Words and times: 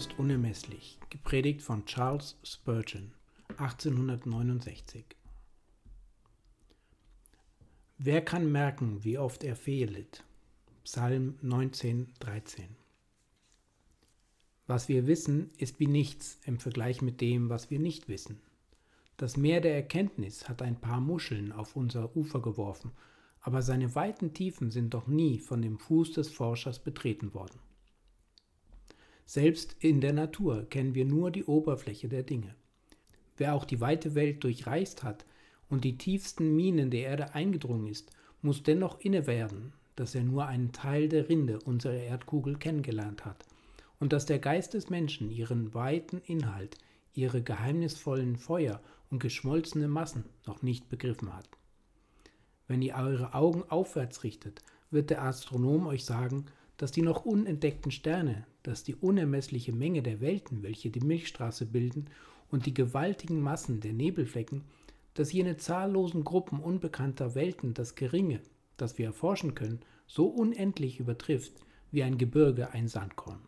Ist 0.00 0.18
unermesslich. 0.18 0.98
Gepredigt 1.10 1.60
von 1.60 1.84
Charles 1.84 2.38
Spurgeon, 2.42 3.12
1869. 3.58 5.04
Wer 7.98 8.24
kann 8.24 8.50
merken, 8.50 9.04
wie 9.04 9.18
oft 9.18 9.44
er 9.44 9.56
fehlet? 9.56 10.24
Psalm 10.84 11.34
19, 11.42 12.14
13. 12.18 12.64
Was 14.66 14.88
wir 14.88 15.06
wissen, 15.06 15.50
ist 15.58 15.80
wie 15.80 15.86
nichts 15.86 16.40
im 16.46 16.58
Vergleich 16.58 17.02
mit 17.02 17.20
dem, 17.20 17.50
was 17.50 17.70
wir 17.70 17.78
nicht 17.78 18.08
wissen. 18.08 18.40
Das 19.18 19.36
Meer 19.36 19.60
der 19.60 19.74
Erkenntnis 19.74 20.48
hat 20.48 20.62
ein 20.62 20.80
paar 20.80 21.02
Muscheln 21.02 21.52
auf 21.52 21.76
unser 21.76 22.16
Ufer 22.16 22.40
geworfen, 22.40 22.92
aber 23.42 23.60
seine 23.60 23.94
weiten 23.94 24.32
Tiefen 24.32 24.70
sind 24.70 24.94
doch 24.94 25.08
nie 25.08 25.38
von 25.38 25.60
dem 25.60 25.78
Fuß 25.78 26.12
des 26.12 26.30
Forschers 26.30 26.78
betreten 26.78 27.34
worden. 27.34 27.58
Selbst 29.32 29.76
in 29.78 30.00
der 30.00 30.12
Natur 30.12 30.66
kennen 30.70 30.96
wir 30.96 31.04
nur 31.04 31.30
die 31.30 31.44
Oberfläche 31.44 32.08
der 32.08 32.24
Dinge. 32.24 32.52
Wer 33.36 33.54
auch 33.54 33.64
die 33.64 33.80
weite 33.80 34.16
Welt 34.16 34.42
durchreist 34.42 35.04
hat 35.04 35.24
und 35.68 35.84
die 35.84 35.96
tiefsten 35.96 36.56
Minen 36.56 36.90
der 36.90 37.02
Erde 37.02 37.32
eingedrungen 37.32 37.86
ist, 37.86 38.10
muss 38.42 38.64
dennoch 38.64 38.98
inne 38.98 39.28
werden, 39.28 39.72
dass 39.94 40.16
er 40.16 40.24
nur 40.24 40.46
einen 40.46 40.72
Teil 40.72 41.08
der 41.08 41.28
Rinde 41.28 41.60
unserer 41.60 41.94
Erdkugel 41.94 42.56
kennengelernt 42.58 43.24
hat 43.24 43.44
und 44.00 44.12
dass 44.12 44.26
der 44.26 44.40
Geist 44.40 44.74
des 44.74 44.90
Menschen 44.90 45.30
ihren 45.30 45.74
weiten 45.74 46.20
Inhalt, 46.26 46.76
ihre 47.14 47.40
geheimnisvollen 47.40 48.34
Feuer 48.34 48.80
und 49.12 49.20
geschmolzene 49.20 49.86
Massen 49.86 50.24
noch 50.44 50.62
nicht 50.62 50.88
begriffen 50.88 51.32
hat. 51.32 51.48
Wenn 52.66 52.82
ihr 52.82 52.96
eure 52.96 53.32
Augen 53.34 53.62
aufwärts 53.68 54.24
richtet, 54.24 54.64
wird 54.90 55.08
der 55.08 55.22
Astronom 55.22 55.86
euch 55.86 56.04
sagen, 56.04 56.46
dass 56.80 56.92
die 56.92 57.02
noch 57.02 57.26
unentdeckten 57.26 57.92
Sterne, 57.92 58.46
dass 58.62 58.82
die 58.82 58.94
unermessliche 58.94 59.70
Menge 59.70 60.02
der 60.02 60.22
Welten, 60.22 60.62
welche 60.62 60.88
die 60.88 61.04
Milchstraße 61.04 61.66
bilden, 61.66 62.06
und 62.50 62.64
die 62.64 62.72
gewaltigen 62.72 63.42
Massen 63.42 63.80
der 63.80 63.92
Nebelflecken, 63.92 64.62
dass 65.12 65.30
jene 65.30 65.58
zahllosen 65.58 66.24
Gruppen 66.24 66.58
unbekannter 66.58 67.34
Welten 67.34 67.74
das 67.74 67.96
Geringe, 67.96 68.40
das 68.78 68.96
wir 68.96 69.04
erforschen 69.04 69.54
können, 69.54 69.80
so 70.06 70.28
unendlich 70.28 71.00
übertrifft 71.00 71.52
wie 71.90 72.02
ein 72.02 72.16
Gebirge 72.16 72.70
ein 72.70 72.88
Sandkorn. 72.88 73.40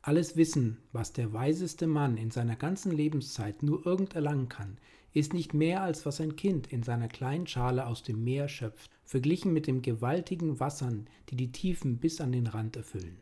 Alles 0.00 0.36
Wissen, 0.36 0.78
was 0.92 1.12
der 1.12 1.32
weiseste 1.32 1.88
Mann 1.88 2.18
in 2.18 2.30
seiner 2.30 2.54
ganzen 2.54 2.92
Lebenszeit 2.92 3.64
nur 3.64 3.84
irgend 3.84 4.14
erlangen 4.14 4.48
kann, 4.48 4.78
ist 5.16 5.32
nicht 5.32 5.54
mehr 5.54 5.82
als 5.82 6.04
was 6.04 6.20
ein 6.20 6.36
Kind 6.36 6.66
in 6.66 6.82
seiner 6.82 7.08
kleinen 7.08 7.46
Schale 7.46 7.86
aus 7.86 8.02
dem 8.02 8.22
Meer 8.22 8.50
schöpft, 8.50 8.90
verglichen 9.02 9.50
mit 9.50 9.66
den 9.66 9.80
gewaltigen 9.80 10.60
Wassern, 10.60 11.08
die 11.30 11.36
die 11.36 11.52
Tiefen 11.52 11.96
bis 11.96 12.20
an 12.20 12.32
den 12.32 12.46
Rand 12.46 12.76
erfüllen. 12.76 13.16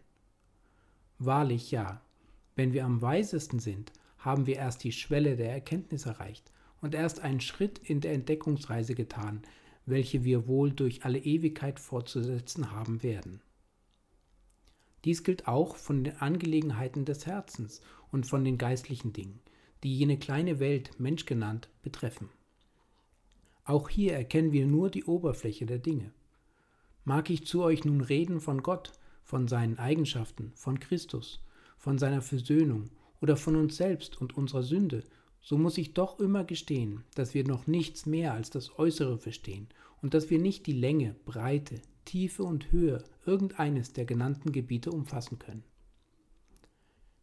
Wahrlich 1.21 1.71
ja, 1.71 2.03
wenn 2.57 2.73
wir 2.73 2.85
am 2.85 3.01
weisesten 3.01 3.61
sind, 3.61 3.93
haben 4.19 4.49
wir 4.49 4.57
erst 4.57 4.83
die 4.83 4.91
Schwelle 4.91 5.37
der 5.37 5.53
Erkenntnis 5.53 6.07
erreicht 6.07 6.51
und 6.81 6.97
erst 6.97 7.21
einen 7.21 7.41
Schritt 7.41 7.79
in 7.79 8.01
der 8.01 8.13
Entdeckungsreise 8.13 8.97
getan, 8.97 9.43
welche 9.87 10.25
wir 10.25 10.49
wohl 10.49 10.73
durch 10.73 11.05
alle 11.05 11.21
Ewigkeit 11.21 11.79
fortzusetzen 11.79 12.73
haben 12.73 13.05
werden. 13.05 13.41
Dies 15.05 15.23
gilt 15.23 15.47
auch 15.47 15.77
von 15.77 16.03
den 16.03 16.17
Angelegenheiten 16.17 17.05
des 17.05 17.25
Herzens 17.25 17.83
und 18.11 18.27
von 18.27 18.45
den 18.45 18.59
geistlichen 18.59 19.13
Dingen 19.13 19.39
die 19.85 19.97
jene 19.97 20.19
kleine 20.19 20.59
Welt, 20.61 20.99
Mensch 20.99 21.27
genannt, 21.27 21.69
betreffen. 21.83 22.31
Auch 23.65 23.91
hier 23.91 24.15
erkennen 24.15 24.51
wir 24.51 24.67
nur 24.67 24.91
die 24.91 25.05
Oberfläche 25.05 25.67
der 25.67 25.79
Dinge. 25.79 26.11
Mag 27.05 27.29
ich 27.29 27.47
zu 27.47 27.63
euch 27.63 27.85
nun 27.85 28.01
reden 28.01 28.41
von 28.41 28.63
Gott, 28.63 28.93
von 29.23 29.47
seinen 29.47 29.79
Eigenschaften, 29.79 30.53
von 30.55 30.81
Christus, 30.81 31.45
von 31.77 31.99
seiner 31.99 32.23
Versöhnung 32.23 32.91
oder 33.21 33.37
von 33.37 33.57
uns 33.57 33.77
selbst 33.77 34.21
und 34.21 34.37
unserer 34.37 34.63
Sünde, 34.63 35.05
so 35.43 35.59
muss 35.59 35.77
ich 35.77 35.93
doch 35.93 36.19
immer 36.19 36.45
gestehen, 36.45 37.05
dass 37.15 37.35
wir 37.35 37.47
noch 37.47 37.67
nichts 37.67 38.07
mehr 38.07 38.33
als 38.33 38.49
das 38.49 38.79
Äußere 38.79 39.19
verstehen 39.19 39.69
und 40.01 40.15
dass 40.15 40.31
wir 40.31 40.39
nicht 40.39 40.67
die 40.67 40.73
Länge, 40.73 41.15
Breite, 41.27 41.83
Tiefe 42.07 42.43
und 42.45 42.73
Höhe 42.73 43.05
irgendeines 43.27 43.93
der 43.93 44.07
genannten 44.07 44.53
Gebiete 44.53 44.91
umfassen 44.91 45.39
können. 45.39 45.65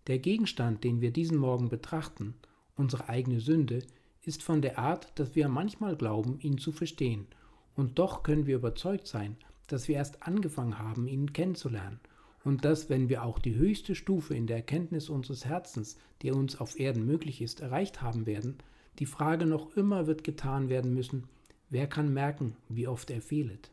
Der 0.05 0.19
Gegenstand, 0.19 0.83
den 0.83 1.01
wir 1.01 1.11
diesen 1.11 1.37
Morgen 1.37 1.69
betrachten, 1.69 2.35
unsere 2.75 3.09
eigene 3.09 3.39
Sünde, 3.39 3.83
ist 4.23 4.43
von 4.43 4.61
der 4.61 4.77
Art, 4.77 5.11
dass 5.15 5.35
wir 5.35 5.47
manchmal 5.49 5.95
glauben, 5.95 6.39
ihn 6.41 6.57
zu 6.57 6.71
verstehen, 6.71 7.27
und 7.75 7.99
doch 7.99 8.23
können 8.23 8.45
wir 8.45 8.57
überzeugt 8.57 9.07
sein, 9.07 9.37
dass 9.67 9.87
wir 9.87 9.95
erst 9.95 10.23
angefangen 10.23 10.77
haben, 10.77 11.07
ihn 11.07 11.33
kennenzulernen, 11.33 11.99
und 12.43 12.65
dass, 12.65 12.89
wenn 12.89 13.09
wir 13.09 13.23
auch 13.23 13.39
die 13.39 13.55
höchste 13.55 13.95
Stufe 13.95 14.35
in 14.35 14.47
der 14.47 14.57
Erkenntnis 14.57 15.09
unseres 15.09 15.45
Herzens, 15.45 15.97
die 16.21 16.31
uns 16.31 16.59
auf 16.59 16.79
Erden 16.79 17.05
möglich 17.05 17.41
ist, 17.41 17.61
erreicht 17.61 18.01
haben 18.01 18.25
werden, 18.25 18.57
die 18.99 19.05
Frage 19.05 19.45
noch 19.45 19.75
immer 19.75 20.07
wird 20.07 20.23
getan 20.23 20.69
werden 20.69 20.93
müssen, 20.93 21.23
wer 21.69 21.87
kann 21.87 22.13
merken, 22.13 22.55
wie 22.67 22.87
oft 22.87 23.09
er 23.09 23.21
fehlet. 23.21 23.71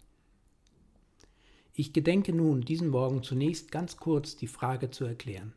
Ich 1.75 1.93
gedenke 1.93 2.33
nun, 2.33 2.63
diesen 2.63 2.89
Morgen 2.89 3.23
zunächst 3.23 3.71
ganz 3.71 3.97
kurz 3.97 4.37
die 4.37 4.49
Frage 4.49 4.91
zu 4.91 5.05
erklären 5.05 5.53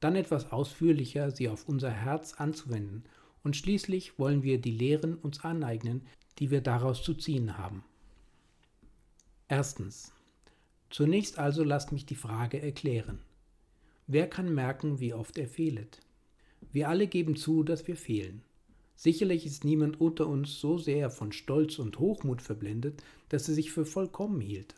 dann 0.00 0.16
etwas 0.16 0.52
ausführlicher 0.52 1.30
sie 1.30 1.48
auf 1.48 1.68
unser 1.68 1.90
Herz 1.90 2.34
anzuwenden 2.34 3.04
und 3.42 3.56
schließlich 3.56 4.18
wollen 4.18 4.42
wir 4.42 4.60
die 4.60 4.72
Lehren 4.72 5.14
uns 5.14 5.44
aneignen, 5.44 6.06
die 6.38 6.50
wir 6.50 6.60
daraus 6.60 7.02
zu 7.02 7.14
ziehen 7.14 7.56
haben. 7.56 7.84
Erstens. 9.48 10.12
Zunächst 10.90 11.38
also 11.38 11.64
lasst 11.64 11.92
mich 11.92 12.06
die 12.06 12.14
Frage 12.14 12.60
erklären. 12.60 13.20
Wer 14.06 14.28
kann 14.28 14.54
merken, 14.54 15.00
wie 15.00 15.14
oft 15.14 15.38
er 15.38 15.48
fehlet? 15.48 16.00
Wir 16.72 16.88
alle 16.88 17.06
geben 17.06 17.36
zu, 17.36 17.62
dass 17.62 17.86
wir 17.86 17.96
fehlen. 17.96 18.42
Sicherlich 18.94 19.46
ist 19.46 19.64
niemand 19.64 20.00
unter 20.00 20.26
uns 20.26 20.58
so 20.60 20.78
sehr 20.78 21.10
von 21.10 21.32
Stolz 21.32 21.78
und 21.78 21.98
Hochmut 21.98 22.40
verblendet, 22.40 23.02
dass 23.28 23.48
er 23.48 23.54
sich 23.54 23.70
für 23.70 23.84
vollkommen 23.84 24.40
hielt. 24.40 24.74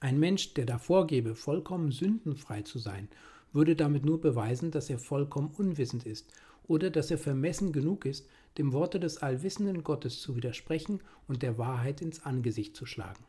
Ein 0.00 0.18
Mensch, 0.18 0.54
der 0.54 0.66
davor 0.66 1.06
gebe, 1.06 1.36
vollkommen 1.36 1.92
sündenfrei 1.92 2.62
zu 2.62 2.78
sein 2.78 3.08
würde 3.52 3.76
damit 3.76 4.04
nur 4.04 4.20
beweisen, 4.20 4.70
dass 4.70 4.90
er 4.90 4.98
vollkommen 4.98 5.52
unwissend 5.56 6.06
ist 6.06 6.32
oder 6.64 6.90
dass 6.90 7.10
er 7.10 7.18
vermessen 7.18 7.72
genug 7.72 8.04
ist, 8.04 8.28
dem 8.58 8.72
Worte 8.72 9.00
des 9.00 9.18
allwissenden 9.18 9.82
Gottes 9.82 10.20
zu 10.20 10.36
widersprechen 10.36 11.00
und 11.26 11.42
der 11.42 11.58
Wahrheit 11.58 12.00
ins 12.00 12.24
Angesicht 12.24 12.76
zu 12.76 12.86
schlagen. 12.86 13.24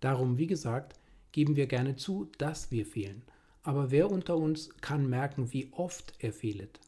Darum, 0.00 0.38
wie 0.38 0.46
gesagt, 0.46 0.98
geben 1.32 1.56
wir 1.56 1.66
gerne 1.66 1.96
zu, 1.96 2.30
dass 2.38 2.70
wir 2.70 2.86
fehlen. 2.86 3.22
Aber 3.62 3.90
wer 3.90 4.10
unter 4.10 4.36
uns 4.36 4.70
kann 4.80 5.08
merken, 5.08 5.52
wie 5.52 5.72
oft 5.72 6.12
er 6.18 6.32
fehlet? 6.32 6.78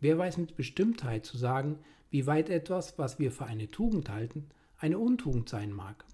Wer 0.00 0.16
weiß 0.16 0.38
mit 0.38 0.56
Bestimmtheit 0.56 1.26
zu 1.26 1.36
sagen, 1.36 1.78
wie 2.10 2.26
weit 2.26 2.48
etwas, 2.48 2.98
was 2.98 3.18
wir 3.18 3.32
für 3.32 3.46
eine 3.46 3.68
Tugend 3.68 4.08
halten, 4.08 4.46
eine 4.78 4.98
Untugend 4.98 5.48
sein 5.48 5.72
mag? 5.72 6.04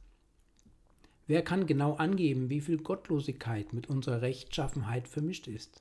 Wer 1.32 1.40
kann 1.40 1.64
genau 1.64 1.94
angeben, 1.94 2.50
wie 2.50 2.60
viel 2.60 2.76
Gottlosigkeit 2.76 3.72
mit 3.72 3.88
unserer 3.88 4.20
Rechtschaffenheit 4.20 5.08
vermischt 5.08 5.48
ist? 5.48 5.80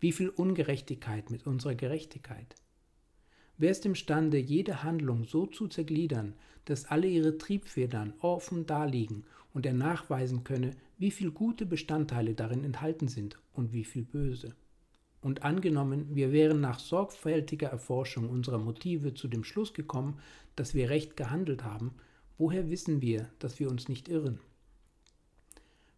Wie 0.00 0.10
viel 0.10 0.28
Ungerechtigkeit 0.28 1.30
mit 1.30 1.46
unserer 1.46 1.76
Gerechtigkeit? 1.76 2.56
Wer 3.58 3.70
ist 3.70 3.86
imstande, 3.86 4.38
jede 4.38 4.82
Handlung 4.82 5.22
so 5.22 5.46
zu 5.46 5.68
zergliedern, 5.68 6.34
dass 6.64 6.86
alle 6.86 7.06
ihre 7.06 7.38
Triebfedern 7.38 8.14
offen 8.18 8.66
daliegen 8.66 9.22
und 9.54 9.66
er 9.66 9.72
nachweisen 9.72 10.42
könne, 10.42 10.72
wie 10.98 11.12
viel 11.12 11.30
gute 11.30 11.64
Bestandteile 11.64 12.34
darin 12.34 12.64
enthalten 12.64 13.06
sind 13.06 13.38
und 13.52 13.72
wie 13.72 13.84
viel 13.84 14.02
böse? 14.02 14.56
Und 15.20 15.44
angenommen, 15.44 16.08
wir 16.16 16.32
wären 16.32 16.60
nach 16.60 16.80
sorgfältiger 16.80 17.68
Erforschung 17.68 18.28
unserer 18.28 18.58
Motive 18.58 19.14
zu 19.14 19.28
dem 19.28 19.44
Schluss 19.44 19.74
gekommen, 19.74 20.18
dass 20.56 20.74
wir 20.74 20.90
recht 20.90 21.16
gehandelt 21.16 21.62
haben, 21.62 21.94
woher 22.36 22.68
wissen 22.68 23.00
wir, 23.00 23.30
dass 23.38 23.60
wir 23.60 23.70
uns 23.70 23.88
nicht 23.88 24.08
irren? 24.08 24.40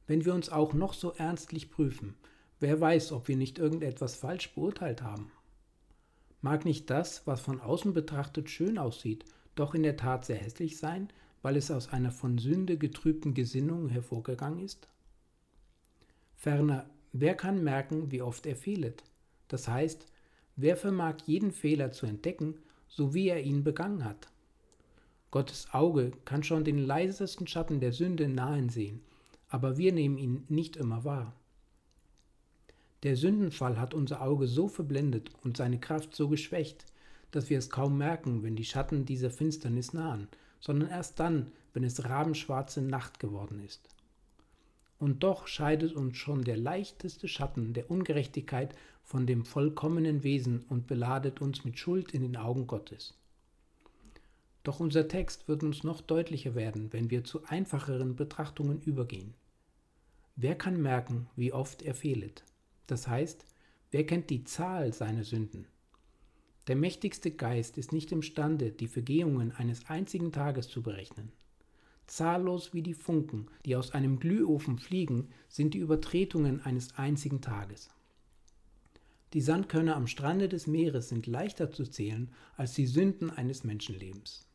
Wenn 0.07 0.25
wir 0.25 0.35
uns 0.35 0.51
auch 0.51 0.75
noch 0.75 0.93
so 0.93 1.13
ernstlich 1.13 1.71
prüfen, 1.71 2.15
wer 2.61 2.81
weiß, 2.81 3.13
ob 3.13 3.29
wir 3.29 3.37
nicht 3.37 3.59
irgendetwas 3.59 4.17
falsch 4.17 4.55
beurteilt 4.55 5.03
haben? 5.03 5.33
Mag 6.43 6.67
nicht 6.67 6.91
das, 6.91 7.27
was 7.27 7.41
von 7.41 7.61
außen 7.61 7.95
betrachtet 7.95 8.51
schön 8.51 8.77
aussieht, 8.77 9.25
doch 9.55 9.75
in 9.75 9.83
der 9.83 9.97
Tat 9.97 10.27
sehr 10.27 10.37
hässlich 10.37 10.77
sein, 10.77 11.09
weil 11.41 11.57
es 11.57 11.71
aus 11.71 11.89
einer 11.89 12.11
von 12.11 12.37
Sünde 12.37 12.77
getrübten 12.77 13.33
Gesinnung 13.33 13.89
hervorgegangen 13.89 14.59
ist? 14.59 14.89
Ferner, 16.35 16.91
wer 17.13 17.35
kann 17.35 17.65
merken, 17.65 18.11
wie 18.11 18.21
oft 18.21 18.45
er 18.45 18.57
fehlet? 18.57 19.05
Das 19.49 19.69
heißt, 19.69 20.07
wer 20.57 20.77
vermag 20.77 21.17
jeden 21.25 21.53
Fehler 21.53 21.93
zu 21.93 22.05
entdecken, 22.05 22.59
so 22.89 23.15
wie 23.15 23.29
er 23.29 23.43
ihn 23.43 23.65
begangen 23.65 24.05
hat? 24.05 24.29
Gottes 25.31 25.69
Auge 25.73 26.13
kann 26.27 26.43
schon 26.43 26.65
den 26.65 26.79
leisesten 26.79 27.47
Schatten 27.47 27.81
der 27.81 27.93
Sünde 27.93 28.29
nahen 28.29 28.69
sehen, 28.69 29.01
aber 29.55 29.79
wir 29.79 29.93
nehmen 29.93 30.19
ihn 30.19 30.45
nicht 30.49 30.77
immer 30.77 31.05
wahr. 31.05 31.33
Der 33.05 33.15
Sündenfall 33.15 33.79
hat 33.79 33.95
unser 33.95 34.21
Auge 34.21 34.49
so 34.49 34.67
verblendet 34.67 35.31
und 35.45 35.57
seine 35.57 35.79
Kraft 35.79 36.17
so 36.17 36.29
geschwächt, 36.29 36.87
dass 37.31 37.51
wir 37.51 37.59
es 37.59 37.71
kaum 37.71 37.97
merken, 37.97 38.43
wenn 38.43 38.57
die 38.57 38.65
Schatten 38.65 39.05
dieser 39.05 39.31
Finsternis 39.31 39.93
nahen, 39.93 40.27
sondern 40.59 40.89
erst 40.89 41.21
dann, 41.21 41.53
wenn 41.73 41.85
es 41.85 42.05
rabenschwarze 42.05 42.83
Nacht 42.83 43.21
geworden 43.21 43.61
ist. 43.65 43.89
Und 44.99 45.23
doch 45.23 45.47
scheidet 45.47 45.93
uns 45.93 46.17
schon 46.17 46.43
der 46.43 46.57
leichteste 46.57 47.29
Schatten 47.29 47.75
der 47.75 47.93
Ungerechtigkeit 47.93 48.75
von 49.05 49.25
dem 49.25 49.45
vollkommenen 49.45 50.25
Wesen 50.25 50.65
und 50.69 50.89
beladet 50.89 51.41
uns 51.41 51.65
mit 51.65 51.79
Schuld 51.79 52.11
in 52.11 52.23
den 52.23 52.37
Augen 52.37 52.67
Gottes. 52.67 53.15
Doch 54.65 54.81
unser 54.81 55.07
Text 55.07 55.47
wird 55.47 55.63
uns 55.63 55.85
noch 55.85 56.01
deutlicher 56.01 56.57
werden, 56.57 56.93
wenn 56.93 57.09
wir 57.11 57.23
zu 57.23 57.45
einfacheren 57.45 58.17
Betrachtungen 58.17 58.83
übergehen. 58.83 59.35
Wer 60.37 60.57
kann 60.57 60.83
merken, 60.83 61.29
wie 61.37 61.53
oft 61.53 61.83
er 61.83 61.95
fehlet? 61.95 62.45
Das 62.87 63.07
heißt, 63.07 63.47
wer 63.93 64.05
kennt 64.05 64.31
die 64.31 64.45
Zahl 64.45 64.93
seiner 64.93 65.23
Sünden? 65.23 65.67
Der 66.67 66.77
mächtigste 66.77 67.31
Geist 67.31 67.79
ist 67.79 67.93
nicht 67.93 68.11
imstande, 68.11 68.73
die 68.73 68.89
Vergehungen 68.89 69.53
eines 69.53 69.89
einzigen 69.89 70.33
Tages 70.33 70.69
zu 70.69 70.83
berechnen. 70.83 71.31
Zahllos 72.07 72.75
wie 72.75 72.83
die 72.83 72.95
Funken, 72.95 73.47
die 73.65 73.77
aus 73.77 73.93
einem 73.93 74.19
Glühofen 74.19 74.79
fliegen, 74.79 75.29
sind 75.49 75.75
die 75.75 75.79
Übertretungen 75.79 76.61
eines 76.61 76.97
einzigen 76.99 77.41
Tages. 77.41 77.91
Die 79.35 79.41
Sandkörner 79.41 79.97
am 79.97 80.07
Strande 80.07 80.49
des 80.49 80.67
Meeres 80.67 81.09
sind 81.09 81.27
leichter 81.27 81.71
zu 81.71 81.85
zählen 81.85 82.31
als 82.57 82.75
die 82.75 82.87
Sünden 82.87 83.31
eines 83.31 83.65
Menschenlebens. 83.65 84.47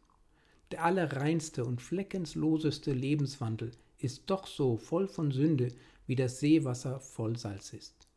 Der 0.72 0.84
allerreinste 0.84 1.66
und 1.66 1.82
fleckensloseste 1.82 2.94
Lebenswandel 2.94 3.72
ist 4.00 4.24
doch 4.28 4.48
so 4.48 4.78
voll 4.78 5.08
von 5.08 5.32
Sünde, 5.32 5.70
wie 6.08 6.16
das 6.16 6.40
Seewasser 6.40 7.00
voll 7.00 7.38
Salz 7.38 7.74
ist. 7.74 8.08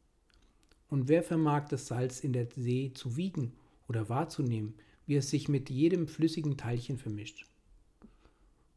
Und 0.88 1.08
wer 1.08 1.22
vermag 1.22 1.68
das 1.68 1.86
Salz 1.86 2.20
in 2.20 2.32
der 2.32 2.46
See 2.56 2.92
zu 2.94 3.16
wiegen 3.16 3.52
oder 3.88 4.08
wahrzunehmen, 4.08 4.74
wie 5.06 5.16
es 5.16 5.30
sich 5.30 5.48
mit 5.48 5.70
jedem 5.70 6.06
flüssigen 6.06 6.56
Teilchen 6.56 6.98
vermischt? 6.98 7.46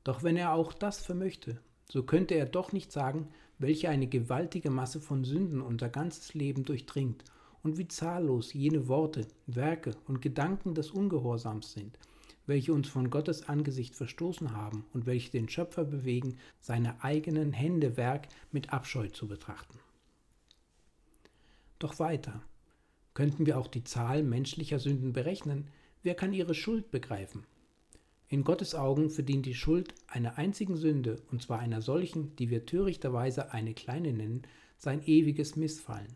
Doch 0.03 0.23
wenn 0.23 0.37
er 0.37 0.53
auch 0.53 0.73
das 0.73 0.99
vermöchte, 0.99 1.59
so 1.89 2.03
könnte 2.03 2.35
er 2.35 2.45
doch 2.45 2.71
nicht 2.71 2.91
sagen, 2.91 3.27
welche 3.57 3.89
eine 3.89 4.07
gewaltige 4.07 4.69
Masse 4.69 4.99
von 4.99 5.23
Sünden 5.23 5.61
unser 5.61 5.89
ganzes 5.89 6.33
Leben 6.33 6.63
durchdringt 6.63 7.23
und 7.63 7.77
wie 7.77 7.87
zahllos 7.87 8.53
jene 8.53 8.87
Worte, 8.87 9.27
Werke 9.47 9.91
und 10.07 10.21
Gedanken 10.21 10.75
des 10.75 10.91
Ungehorsams 10.91 11.73
sind, 11.73 11.97
welche 12.47 12.73
uns 12.73 12.87
von 12.87 13.09
Gottes 13.09 13.47
Angesicht 13.47 13.95
verstoßen 13.95 14.51
haben 14.53 14.85
und 14.93 15.05
welche 15.05 15.31
den 15.31 15.49
Schöpfer 15.49 15.83
bewegen, 15.83 16.37
seine 16.59 17.03
eigenen 17.03 17.53
Hände 17.53 17.97
Werk 17.97 18.27
mit 18.51 18.71
Abscheu 18.71 19.07
zu 19.09 19.27
betrachten. 19.27 19.79
Doch 21.79 21.99
weiter. 21.99 22.41
Könnten 23.13 23.45
wir 23.45 23.57
auch 23.57 23.67
die 23.67 23.83
Zahl 23.83 24.23
menschlicher 24.23 24.79
Sünden 24.79 25.13
berechnen, 25.13 25.69
wer 26.03 26.15
kann 26.15 26.33
ihre 26.33 26.53
Schuld 26.53 26.91
begreifen? 26.91 27.45
In 28.27 28.43
Gottes 28.43 28.75
Augen 28.75 29.09
verdient 29.09 29.45
die 29.45 29.53
Schuld 29.53 29.93
einer 30.07 30.37
einzigen 30.37 30.75
Sünde, 30.75 31.21
und 31.31 31.41
zwar 31.41 31.59
einer 31.59 31.81
solchen, 31.81 32.35
die 32.37 32.49
wir 32.49 32.65
törichterweise 32.65 33.53
eine 33.53 33.73
kleine 33.73 34.11
nennen, 34.13 34.41
sein 34.77 35.03
ewiges 35.05 35.55
Missfallen. 35.55 36.15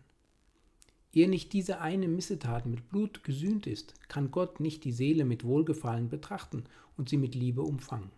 Ehe 1.14 1.28
nicht 1.28 1.54
diese 1.54 1.82
eine 1.82 2.08
Missetat 2.08 2.66
mit 2.66 2.90
Blut 2.90 3.24
gesühnt 3.24 3.66
ist, 3.66 3.96
kann 4.10 4.30
Gott 4.30 4.60
nicht 4.60 4.84
die 4.84 4.92
Seele 4.92 5.26
mit 5.26 5.44
Wohlgefallen 5.44 6.10
betrachten 6.10 6.66
und 6.98 7.10
sie 7.10 7.18
mit 7.18 7.34
Liebe 7.34 7.64
umfangen. 7.64 8.12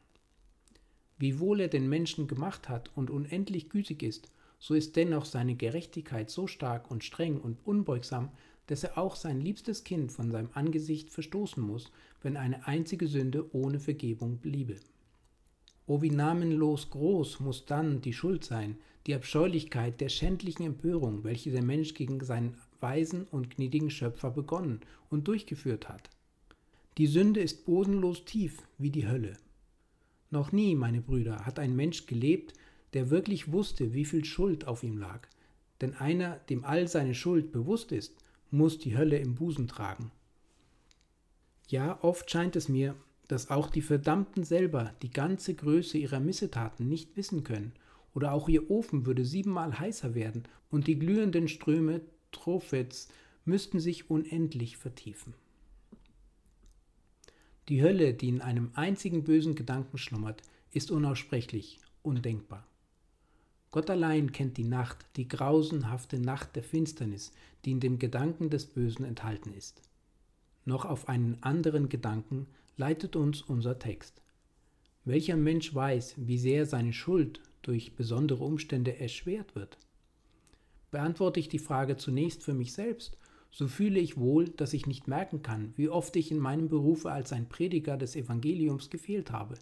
Wiewohl 1.18 1.62
er 1.62 1.68
den 1.68 1.88
Menschen 1.88 2.28
gemacht 2.28 2.68
hat 2.68 2.92
und 2.96 3.10
unendlich 3.10 3.70
gütig 3.70 4.04
ist, 4.04 4.30
so 4.60 4.74
ist 4.74 4.96
dennoch 4.96 5.26
seine 5.26 5.56
Gerechtigkeit 5.56 6.30
so 6.30 6.48
stark 6.48 6.92
und 6.92 7.04
streng 7.04 7.40
und 7.40 7.58
unbeugsam, 7.66 8.30
dass 8.68 8.84
er 8.84 8.98
auch 8.98 9.16
sein 9.16 9.42
liebstes 9.42 9.84
Kind 9.84 10.12
von 10.12 10.32
seinem 10.32 10.50
Angesicht 10.54 11.12
verstoßen 11.12 11.64
muss, 11.64 11.92
wenn 12.22 12.38
eine 12.38 12.68
einzige 12.68 13.08
Sünde 13.08 13.54
ohne 13.56 13.80
Vergebung 13.80 14.38
bliebe. 14.38 14.76
O 15.88 16.02
wie 16.02 16.12
namenlos 16.12 16.90
groß 16.90 17.40
muss 17.40 17.66
dann 17.66 18.02
die 18.02 18.14
Schuld 18.14 18.44
sein, 18.44 18.78
die 19.08 19.16
Abscheulichkeit 19.16 20.00
der 20.00 20.10
schändlichen 20.10 20.64
Empörung, 20.64 21.24
welche 21.24 21.52
der 21.52 21.64
Mensch 21.64 21.94
gegen 21.96 22.24
seinen 22.24 22.56
weisen 22.82 23.26
und 23.32 23.56
gnädigen 23.56 23.90
Schöpfer 23.90 24.32
begonnen 24.32 24.82
und 25.10 25.28
durchgeführt 25.28 25.90
hat. 25.90 26.10
Die 26.98 27.08
Sünde 27.08 27.40
ist 27.40 27.66
bodenlos 27.66 28.26
tief 28.26 28.58
wie 28.78 28.90
die 28.90 29.08
Hölle. 29.08 29.38
Noch 30.30 30.52
nie, 30.52 30.76
meine 30.76 31.02
Brüder, 31.02 31.46
hat 31.46 31.60
ein 31.60 31.76
Mensch 31.76 32.06
gelebt, 32.06 32.54
der 32.94 33.10
wirklich 33.10 33.52
wusste, 33.52 33.94
wie 33.94 34.06
viel 34.06 34.26
Schuld 34.26 34.68
auf 34.68 34.84
ihm 34.84 34.98
lag. 34.98 35.28
Denn 35.82 35.96
einer, 35.96 36.36
dem 36.50 36.64
all 36.64 36.88
seine 36.88 37.16
Schuld 37.16 37.52
bewusst 37.52 37.92
ist, 37.92 38.16
muss 38.50 38.78
die 38.78 38.98
Hölle 38.98 39.18
im 39.18 39.36
Busen 39.36 39.68
tragen. 39.68 40.12
Ja, 41.68 41.98
oft 42.04 42.30
scheint 42.30 42.56
es 42.56 42.68
mir, 42.68 42.96
dass 43.28 43.50
auch 43.50 43.70
die 43.70 43.82
Verdammten 43.82 44.44
selber 44.44 44.94
die 45.02 45.10
ganze 45.10 45.54
Größe 45.54 45.98
ihrer 45.98 46.20
Missetaten 46.20 46.88
nicht 46.88 47.16
wissen 47.16 47.44
können, 47.46 47.72
oder 48.14 48.34
auch 48.34 48.50
ihr 48.50 48.70
Ofen 48.70 49.06
würde 49.06 49.24
siebenmal 49.24 49.80
heißer 49.80 50.14
werden, 50.14 50.44
und 50.70 50.88
die 50.88 51.00
glühenden 51.00 51.48
Ströme 51.48 52.02
Trophets 52.32 53.10
müssten 53.46 53.80
sich 53.80 54.10
unendlich 54.10 54.78
vertiefen. 54.78 55.34
Die 57.70 57.82
Hölle, 57.82 58.14
die 58.14 58.30
in 58.30 58.42
einem 58.42 58.72
einzigen 58.74 59.24
bösen 59.24 59.56
Gedanken 59.56 59.98
schlummert, 59.98 60.42
ist 60.72 60.92
unaussprechlich, 60.92 61.80
undenkbar. 62.04 62.66
Gott 63.72 63.90
allein 63.90 64.34
kennt 64.34 64.58
die 64.58 64.66
Nacht, 64.66 65.06
die 65.16 65.28
grausenhafte 65.28 66.20
Nacht 66.20 66.56
der 66.56 66.64
Finsternis, 66.64 67.32
die 67.64 67.72
in 67.72 67.80
dem 67.80 68.00
Gedanken 68.00 68.50
des 68.50 68.66
Bösen 68.66 69.06
enthalten 69.06 69.54
ist. 69.54 69.82
Noch 70.66 70.86
auf 70.86 71.08
einen 71.08 71.42
anderen 71.42 71.88
Gedanken 71.88 72.48
leitet 72.76 73.16
uns 73.16 73.42
unser 73.42 73.80
Text. 73.80 74.22
Welcher 75.06 75.38
Mensch 75.38 75.74
weiß, 75.74 76.16
wie 76.18 76.38
sehr 76.38 76.66
seine 76.66 76.94
Schuld 76.94 77.42
durch 77.62 77.96
besondere 77.96 78.44
Umstände 78.44 79.00
erschwert 79.00 79.56
wird? 79.56 79.78
Beantworte 80.92 81.40
ich 81.40 81.48
die 81.48 81.60
Frage 81.60 81.96
zunächst 81.96 82.44
für 82.44 82.54
mich 82.54 82.74
selbst, 82.74 83.18
so 83.50 83.68
fühle 83.68 84.00
ich 84.00 84.18
wohl, 84.18 84.50
dass 84.50 84.74
ich 84.74 84.86
nicht 84.86 85.08
merken 85.08 85.42
kann, 85.42 85.74
wie 85.78 85.90
oft 85.90 86.16
ich 86.16 86.32
in 86.32 86.40
meinem 86.40 86.70
Berufe 86.70 87.12
als 87.12 87.34
ein 87.34 87.50
Prediger 87.50 87.98
des 87.98 88.16
Evangeliums 88.16 88.90
gefehlt 88.90 89.32
habe. 89.32 89.56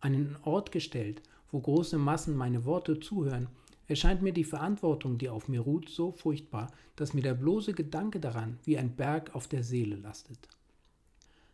Einen 0.00 0.36
Ort 0.42 0.72
gestellt, 0.72 1.22
wo 1.50 1.60
große 1.60 1.98
Massen 1.98 2.36
meine 2.36 2.64
Worte 2.64 2.98
zuhören, 3.00 3.48
erscheint 3.86 4.22
mir 4.22 4.32
die 4.32 4.44
Verantwortung, 4.44 5.18
die 5.18 5.28
auf 5.28 5.48
mir 5.48 5.60
ruht, 5.60 5.88
so 5.88 6.12
furchtbar, 6.12 6.72
dass 6.96 7.14
mir 7.14 7.22
der 7.22 7.34
bloße 7.34 7.72
Gedanke 7.72 8.20
daran 8.20 8.58
wie 8.64 8.78
ein 8.78 8.96
Berg 8.96 9.34
auf 9.34 9.48
der 9.48 9.62
Seele 9.62 9.96
lastet. 9.96 10.48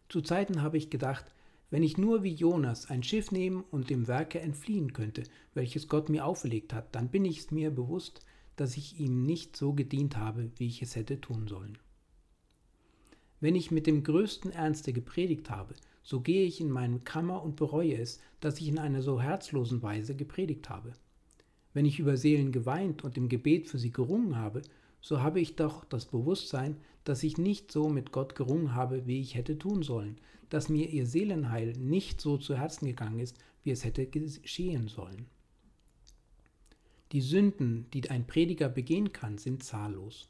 Zu 0.08 0.22
Zeiten 0.22 0.62
habe 0.62 0.78
ich 0.78 0.88
gedacht, 0.88 1.26
wenn 1.70 1.82
ich 1.82 1.98
nur 1.98 2.22
wie 2.22 2.32
Jonas 2.32 2.88
ein 2.88 3.02
Schiff 3.02 3.32
nehmen 3.32 3.64
und 3.70 3.90
dem 3.90 4.08
Werke 4.08 4.40
entfliehen 4.40 4.94
könnte, 4.94 5.24
welches 5.52 5.88
Gott 5.88 6.08
mir 6.08 6.24
auferlegt 6.24 6.72
hat, 6.72 6.94
dann 6.94 7.08
bin 7.08 7.26
ich 7.26 7.50
mir 7.50 7.70
bewusst, 7.70 8.24
dass 8.60 8.76
ich 8.76 8.98
ihm 8.98 9.24
nicht 9.24 9.56
so 9.56 9.72
gedient 9.72 10.16
habe, 10.16 10.50
wie 10.56 10.66
ich 10.66 10.82
es 10.82 10.96
hätte 10.96 11.20
tun 11.20 11.46
sollen. 11.46 11.78
Wenn 13.40 13.54
ich 13.54 13.70
mit 13.70 13.86
dem 13.86 14.02
größten 14.02 14.50
Ernste 14.50 14.92
gepredigt 14.92 15.48
habe, 15.48 15.74
so 16.02 16.20
gehe 16.20 16.44
ich 16.44 16.60
in 16.60 16.70
meine 16.70 16.98
Kammer 16.98 17.42
und 17.42 17.56
bereue 17.56 17.96
es, 17.96 18.20
dass 18.40 18.60
ich 18.60 18.68
in 18.68 18.78
einer 18.78 19.02
so 19.02 19.20
herzlosen 19.20 19.82
Weise 19.82 20.16
gepredigt 20.16 20.68
habe. 20.68 20.92
Wenn 21.72 21.86
ich 21.86 22.00
über 22.00 22.16
Seelen 22.16 22.50
geweint 22.50 23.04
und 23.04 23.16
im 23.16 23.28
Gebet 23.28 23.68
für 23.68 23.78
sie 23.78 23.92
gerungen 23.92 24.36
habe, 24.36 24.62
so 25.00 25.22
habe 25.22 25.38
ich 25.38 25.54
doch 25.54 25.84
das 25.84 26.06
Bewusstsein, 26.06 26.76
dass 27.04 27.22
ich 27.22 27.38
nicht 27.38 27.70
so 27.70 27.88
mit 27.88 28.10
Gott 28.10 28.34
gerungen 28.34 28.74
habe, 28.74 29.06
wie 29.06 29.20
ich 29.20 29.36
hätte 29.36 29.56
tun 29.56 29.82
sollen, 29.82 30.16
dass 30.48 30.68
mir 30.68 30.88
ihr 30.88 31.06
Seelenheil 31.06 31.74
nicht 31.74 32.20
so 32.20 32.38
zu 32.38 32.56
Herzen 32.56 32.86
gegangen 32.86 33.20
ist, 33.20 33.38
wie 33.62 33.70
es 33.70 33.84
hätte 33.84 34.06
geschehen 34.06 34.88
sollen. 34.88 35.26
Die 37.12 37.22
Sünden, 37.22 37.86
die 37.92 38.10
ein 38.10 38.26
Prediger 38.26 38.68
begehen 38.68 39.12
kann, 39.12 39.38
sind 39.38 39.62
zahllos. 39.62 40.28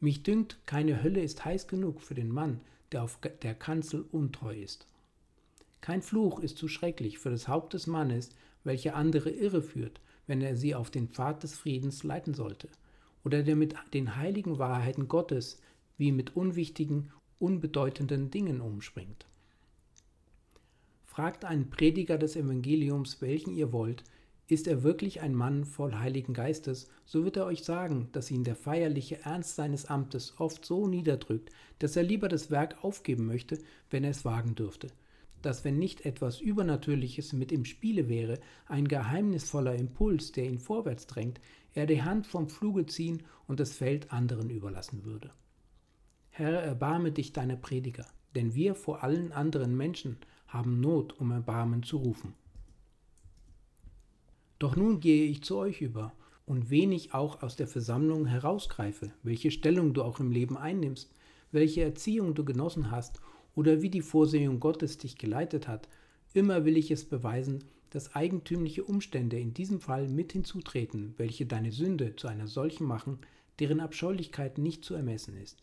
Mich 0.00 0.22
dünkt, 0.22 0.58
keine 0.66 1.02
Hölle 1.02 1.22
ist 1.22 1.44
heiß 1.44 1.68
genug 1.68 2.00
für 2.00 2.14
den 2.14 2.32
Mann, 2.32 2.60
der 2.90 3.04
auf 3.04 3.18
der 3.42 3.54
Kanzel 3.54 4.04
untreu 4.10 4.54
ist. 4.54 4.86
Kein 5.80 6.02
Fluch 6.02 6.40
ist 6.40 6.58
zu 6.58 6.68
schrecklich 6.68 7.18
für 7.18 7.30
das 7.30 7.48
Haupt 7.48 7.74
des 7.74 7.86
Mannes, 7.86 8.30
welcher 8.64 8.96
andere 8.96 9.30
irreführt, 9.30 10.00
wenn 10.26 10.42
er 10.42 10.56
sie 10.56 10.74
auf 10.74 10.90
den 10.90 11.08
Pfad 11.08 11.42
des 11.42 11.54
Friedens 11.54 12.02
leiten 12.02 12.34
sollte, 12.34 12.68
oder 13.24 13.42
der 13.42 13.56
mit 13.56 13.74
den 13.94 14.16
heiligen 14.16 14.58
Wahrheiten 14.58 15.06
Gottes 15.06 15.60
wie 15.96 16.12
mit 16.12 16.36
unwichtigen, 16.36 17.12
unbedeutenden 17.38 18.30
Dingen 18.30 18.60
umspringt. 18.60 19.26
Fragt 21.04 21.44
einen 21.44 21.70
Prediger 21.70 22.18
des 22.18 22.36
Evangeliums, 22.36 23.20
welchen 23.20 23.54
ihr 23.54 23.72
wollt, 23.72 24.04
ist 24.50 24.66
er 24.66 24.82
wirklich 24.82 25.20
ein 25.20 25.34
Mann 25.34 25.64
voll 25.64 25.94
Heiligen 25.94 26.34
Geistes, 26.34 26.88
so 27.04 27.24
wird 27.24 27.36
er 27.36 27.46
euch 27.46 27.62
sagen, 27.62 28.08
dass 28.12 28.30
ihn 28.30 28.44
der 28.44 28.56
feierliche 28.56 29.20
Ernst 29.22 29.56
seines 29.56 29.86
Amtes 29.86 30.34
oft 30.38 30.64
so 30.64 30.86
niederdrückt, 30.86 31.50
dass 31.78 31.96
er 31.96 32.02
lieber 32.02 32.28
das 32.28 32.50
Werk 32.50 32.82
aufgeben 32.82 33.26
möchte, 33.26 33.58
wenn 33.90 34.04
er 34.04 34.10
es 34.10 34.24
wagen 34.24 34.54
dürfte. 34.54 34.88
Dass 35.42 35.64
wenn 35.64 35.78
nicht 35.78 36.04
etwas 36.04 36.40
Übernatürliches 36.40 37.32
mit 37.32 37.52
im 37.52 37.64
Spiele 37.64 38.08
wäre, 38.08 38.38
ein 38.66 38.88
geheimnisvoller 38.88 39.74
Impuls, 39.74 40.32
der 40.32 40.44
ihn 40.44 40.58
vorwärts 40.58 41.06
drängt, 41.06 41.40
er 41.72 41.86
die 41.86 42.02
Hand 42.02 42.26
vom 42.26 42.48
Fluge 42.48 42.86
ziehen 42.86 43.22
und 43.46 43.60
das 43.60 43.72
Feld 43.72 44.12
anderen 44.12 44.50
überlassen 44.50 45.04
würde. 45.04 45.30
Herr, 46.30 46.60
erbarme 46.62 47.12
dich 47.12 47.32
deiner 47.32 47.56
Prediger, 47.56 48.06
denn 48.34 48.54
wir 48.54 48.74
vor 48.74 49.02
allen 49.02 49.32
anderen 49.32 49.76
Menschen 49.76 50.16
haben 50.48 50.80
Not, 50.80 51.18
um 51.20 51.30
Erbarmen 51.30 51.82
zu 51.82 51.98
rufen. 51.98 52.34
Doch 54.60 54.76
nun 54.76 55.00
gehe 55.00 55.24
ich 55.24 55.42
zu 55.42 55.56
euch 55.56 55.80
über, 55.80 56.12
und 56.44 56.68
wen 56.68 56.92
ich 56.92 57.14
auch 57.14 57.42
aus 57.42 57.56
der 57.56 57.66
Versammlung 57.66 58.26
herausgreife, 58.26 59.10
welche 59.22 59.50
Stellung 59.50 59.94
du 59.94 60.02
auch 60.02 60.20
im 60.20 60.30
Leben 60.30 60.58
einnimmst, 60.58 61.10
welche 61.50 61.82
Erziehung 61.82 62.34
du 62.34 62.44
genossen 62.44 62.90
hast 62.90 63.20
oder 63.54 63.80
wie 63.80 63.88
die 63.88 64.02
Vorsehung 64.02 64.60
Gottes 64.60 64.98
dich 64.98 65.16
geleitet 65.16 65.66
hat, 65.66 65.88
immer 66.34 66.66
will 66.66 66.76
ich 66.76 66.90
es 66.90 67.06
beweisen, 67.06 67.64
dass 67.88 68.14
eigentümliche 68.14 68.84
Umstände 68.84 69.40
in 69.40 69.54
diesem 69.54 69.80
Fall 69.80 70.08
mit 70.08 70.32
hinzutreten, 70.32 71.14
welche 71.16 71.46
deine 71.46 71.72
Sünde 71.72 72.16
zu 72.16 72.28
einer 72.28 72.46
solchen 72.46 72.86
machen, 72.86 73.18
deren 73.60 73.80
Abscheulichkeit 73.80 74.58
nicht 74.58 74.84
zu 74.84 74.92
ermessen 74.92 75.38
ist. 75.38 75.62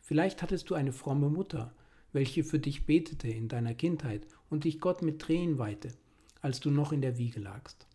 Vielleicht 0.00 0.42
hattest 0.42 0.70
du 0.70 0.76
eine 0.76 0.92
fromme 0.92 1.28
Mutter, 1.28 1.74
welche 2.12 2.44
für 2.44 2.60
dich 2.60 2.86
betete 2.86 3.28
in 3.28 3.48
deiner 3.48 3.74
Kindheit 3.74 4.28
und 4.48 4.62
dich 4.62 4.80
Gott 4.80 5.02
mit 5.02 5.18
Tränen 5.18 5.58
weihte, 5.58 5.92
als 6.40 6.60
du 6.60 6.70
noch 6.70 6.92
in 6.92 7.02
der 7.02 7.18
Wiege 7.18 7.40
lagst. 7.40 7.86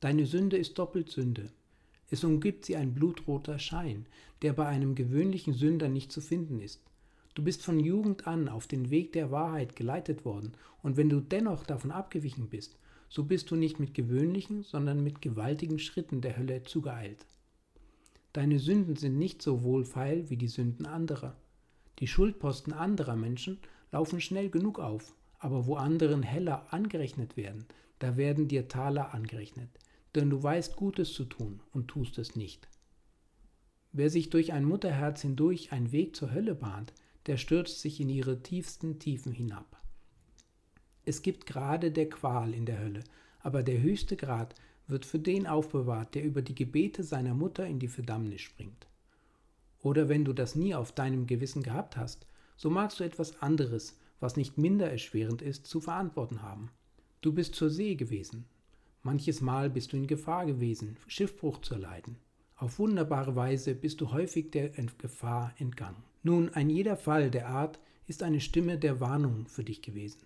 Deine 0.00 0.26
Sünde 0.26 0.56
ist 0.56 0.78
doppelt 0.78 1.10
Sünde. 1.10 1.50
Es 2.10 2.22
umgibt 2.22 2.64
sie 2.64 2.76
ein 2.76 2.94
blutroter 2.94 3.58
Schein, 3.58 4.06
der 4.42 4.52
bei 4.52 4.66
einem 4.66 4.94
gewöhnlichen 4.94 5.54
Sünder 5.54 5.88
nicht 5.88 6.12
zu 6.12 6.20
finden 6.20 6.60
ist. 6.60 6.80
Du 7.34 7.42
bist 7.42 7.62
von 7.62 7.80
Jugend 7.80 8.26
an 8.26 8.48
auf 8.48 8.66
den 8.66 8.90
Weg 8.90 9.12
der 9.12 9.30
Wahrheit 9.30 9.74
geleitet 9.74 10.24
worden, 10.24 10.52
und 10.82 10.96
wenn 10.96 11.08
du 11.08 11.20
dennoch 11.20 11.64
davon 11.64 11.90
abgewichen 11.90 12.48
bist, 12.48 12.76
so 13.08 13.24
bist 13.24 13.50
du 13.50 13.56
nicht 13.56 13.80
mit 13.80 13.94
gewöhnlichen, 13.94 14.62
sondern 14.62 15.02
mit 15.02 15.22
gewaltigen 15.22 15.78
Schritten 15.78 16.20
der 16.20 16.36
Hölle 16.36 16.62
zugeeilt. 16.62 17.26
Deine 18.32 18.58
Sünden 18.58 18.96
sind 18.96 19.18
nicht 19.18 19.40
so 19.40 19.62
wohlfeil 19.62 20.28
wie 20.28 20.36
die 20.36 20.48
Sünden 20.48 20.84
anderer. 20.84 21.34
Die 22.00 22.06
Schuldposten 22.06 22.74
anderer 22.74 23.16
Menschen 23.16 23.58
laufen 23.90 24.20
schnell 24.20 24.50
genug 24.50 24.78
auf, 24.78 25.15
aber 25.38 25.66
wo 25.66 25.76
anderen 25.76 26.22
heller 26.22 26.72
angerechnet 26.72 27.36
werden, 27.36 27.66
da 27.98 28.16
werden 28.16 28.48
dir 28.48 28.68
Taler 28.68 29.14
angerechnet, 29.14 29.70
denn 30.14 30.30
du 30.30 30.42
weißt 30.42 30.76
Gutes 30.76 31.12
zu 31.12 31.24
tun 31.24 31.60
und 31.72 31.88
tust 31.88 32.18
es 32.18 32.36
nicht. 32.36 32.68
Wer 33.92 34.10
sich 34.10 34.28
durch 34.30 34.52
ein 34.52 34.64
Mutterherz 34.64 35.22
hindurch 35.22 35.72
einen 35.72 35.92
Weg 35.92 36.16
zur 36.16 36.32
Hölle 36.32 36.54
bahnt, 36.54 36.92
der 37.26 37.38
stürzt 37.38 37.80
sich 37.80 38.00
in 38.00 38.08
ihre 38.08 38.42
tiefsten 38.42 38.98
Tiefen 38.98 39.32
hinab. 39.32 39.80
Es 41.04 41.22
gibt 41.22 41.46
Grade 41.46 41.90
der 41.90 42.08
Qual 42.08 42.52
in 42.52 42.66
der 42.66 42.78
Hölle, 42.78 43.04
aber 43.40 43.62
der 43.62 43.80
höchste 43.80 44.16
Grad 44.16 44.54
wird 44.88 45.06
für 45.06 45.18
den 45.18 45.46
aufbewahrt, 45.46 46.14
der 46.14 46.24
über 46.24 46.42
die 46.42 46.54
Gebete 46.54 47.02
seiner 47.02 47.34
Mutter 47.34 47.66
in 47.66 47.78
die 47.78 47.88
Verdammnis 47.88 48.42
springt. 48.42 48.86
Oder 49.82 50.08
wenn 50.08 50.24
du 50.24 50.32
das 50.32 50.54
nie 50.54 50.74
auf 50.74 50.92
deinem 50.92 51.26
Gewissen 51.26 51.62
gehabt 51.62 51.96
hast, 51.96 52.26
so 52.56 52.70
magst 52.70 53.00
du 53.00 53.04
etwas 53.04 53.40
anderes, 53.40 53.98
was 54.20 54.36
nicht 54.36 54.58
minder 54.58 54.90
erschwerend 54.90 55.42
ist, 55.42 55.66
zu 55.66 55.80
verantworten 55.80 56.42
haben. 56.42 56.70
Du 57.20 57.32
bist 57.32 57.54
zur 57.54 57.70
See 57.70 57.94
gewesen. 57.94 58.44
Manches 59.02 59.40
Mal 59.40 59.70
bist 59.70 59.92
du 59.92 59.96
in 59.96 60.06
Gefahr 60.06 60.46
gewesen, 60.46 60.96
Schiffbruch 61.06 61.60
zu 61.60 61.74
erleiden. 61.74 62.16
Auf 62.56 62.78
wunderbare 62.78 63.36
Weise 63.36 63.74
bist 63.74 64.00
du 64.00 64.12
häufig 64.12 64.50
der 64.50 64.70
Gefahr 64.70 65.52
entgangen. 65.58 66.02
Nun, 66.22 66.48
ein 66.54 66.70
jeder 66.70 66.96
Fall 66.96 67.30
der 67.30 67.48
Art 67.48 67.78
ist 68.06 68.22
eine 68.22 68.40
Stimme 68.40 68.78
der 68.78 69.00
Warnung 69.00 69.46
für 69.46 69.64
dich 69.64 69.82
gewesen. 69.82 70.22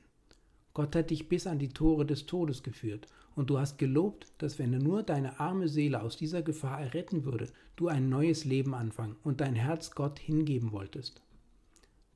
Gott 0.73 0.95
hat 0.95 1.11
dich 1.11 1.29
bis 1.29 1.47
an 1.47 1.59
die 1.59 1.71
Tore 1.71 2.07
des 2.07 2.27
Todes 2.27 2.63
geführt, 2.63 3.09
und 3.35 3.51
du 3.51 3.59
hast 3.59 3.79
gelobt, 3.79 4.33
dass 4.39 4.59
wenn 4.59 4.73
er 4.73 4.81
nur 4.81 5.03
deine 5.03 5.41
arme 5.41 5.69
Seele 5.69 6.03
aus 6.03 6.17
dieser 6.17 6.43
Gefahr 6.43 6.81
erretten 6.81 7.25
würde, 7.25 7.49
du 7.77 7.89
ein 7.89 8.09
neues 8.09 8.45
Leben 8.45 8.75
anfangen 8.75 9.17
und 9.23 9.41
dein 9.41 9.55
Herz 9.55 9.93
Gott 9.93 10.19
hingeben 10.19 10.73
wolltest. 10.73 11.23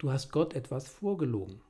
Du 0.05 0.13
hast 0.13 0.33
Gott 0.33 0.53
etwas 0.53 0.87
vorgelogen. 0.87 1.63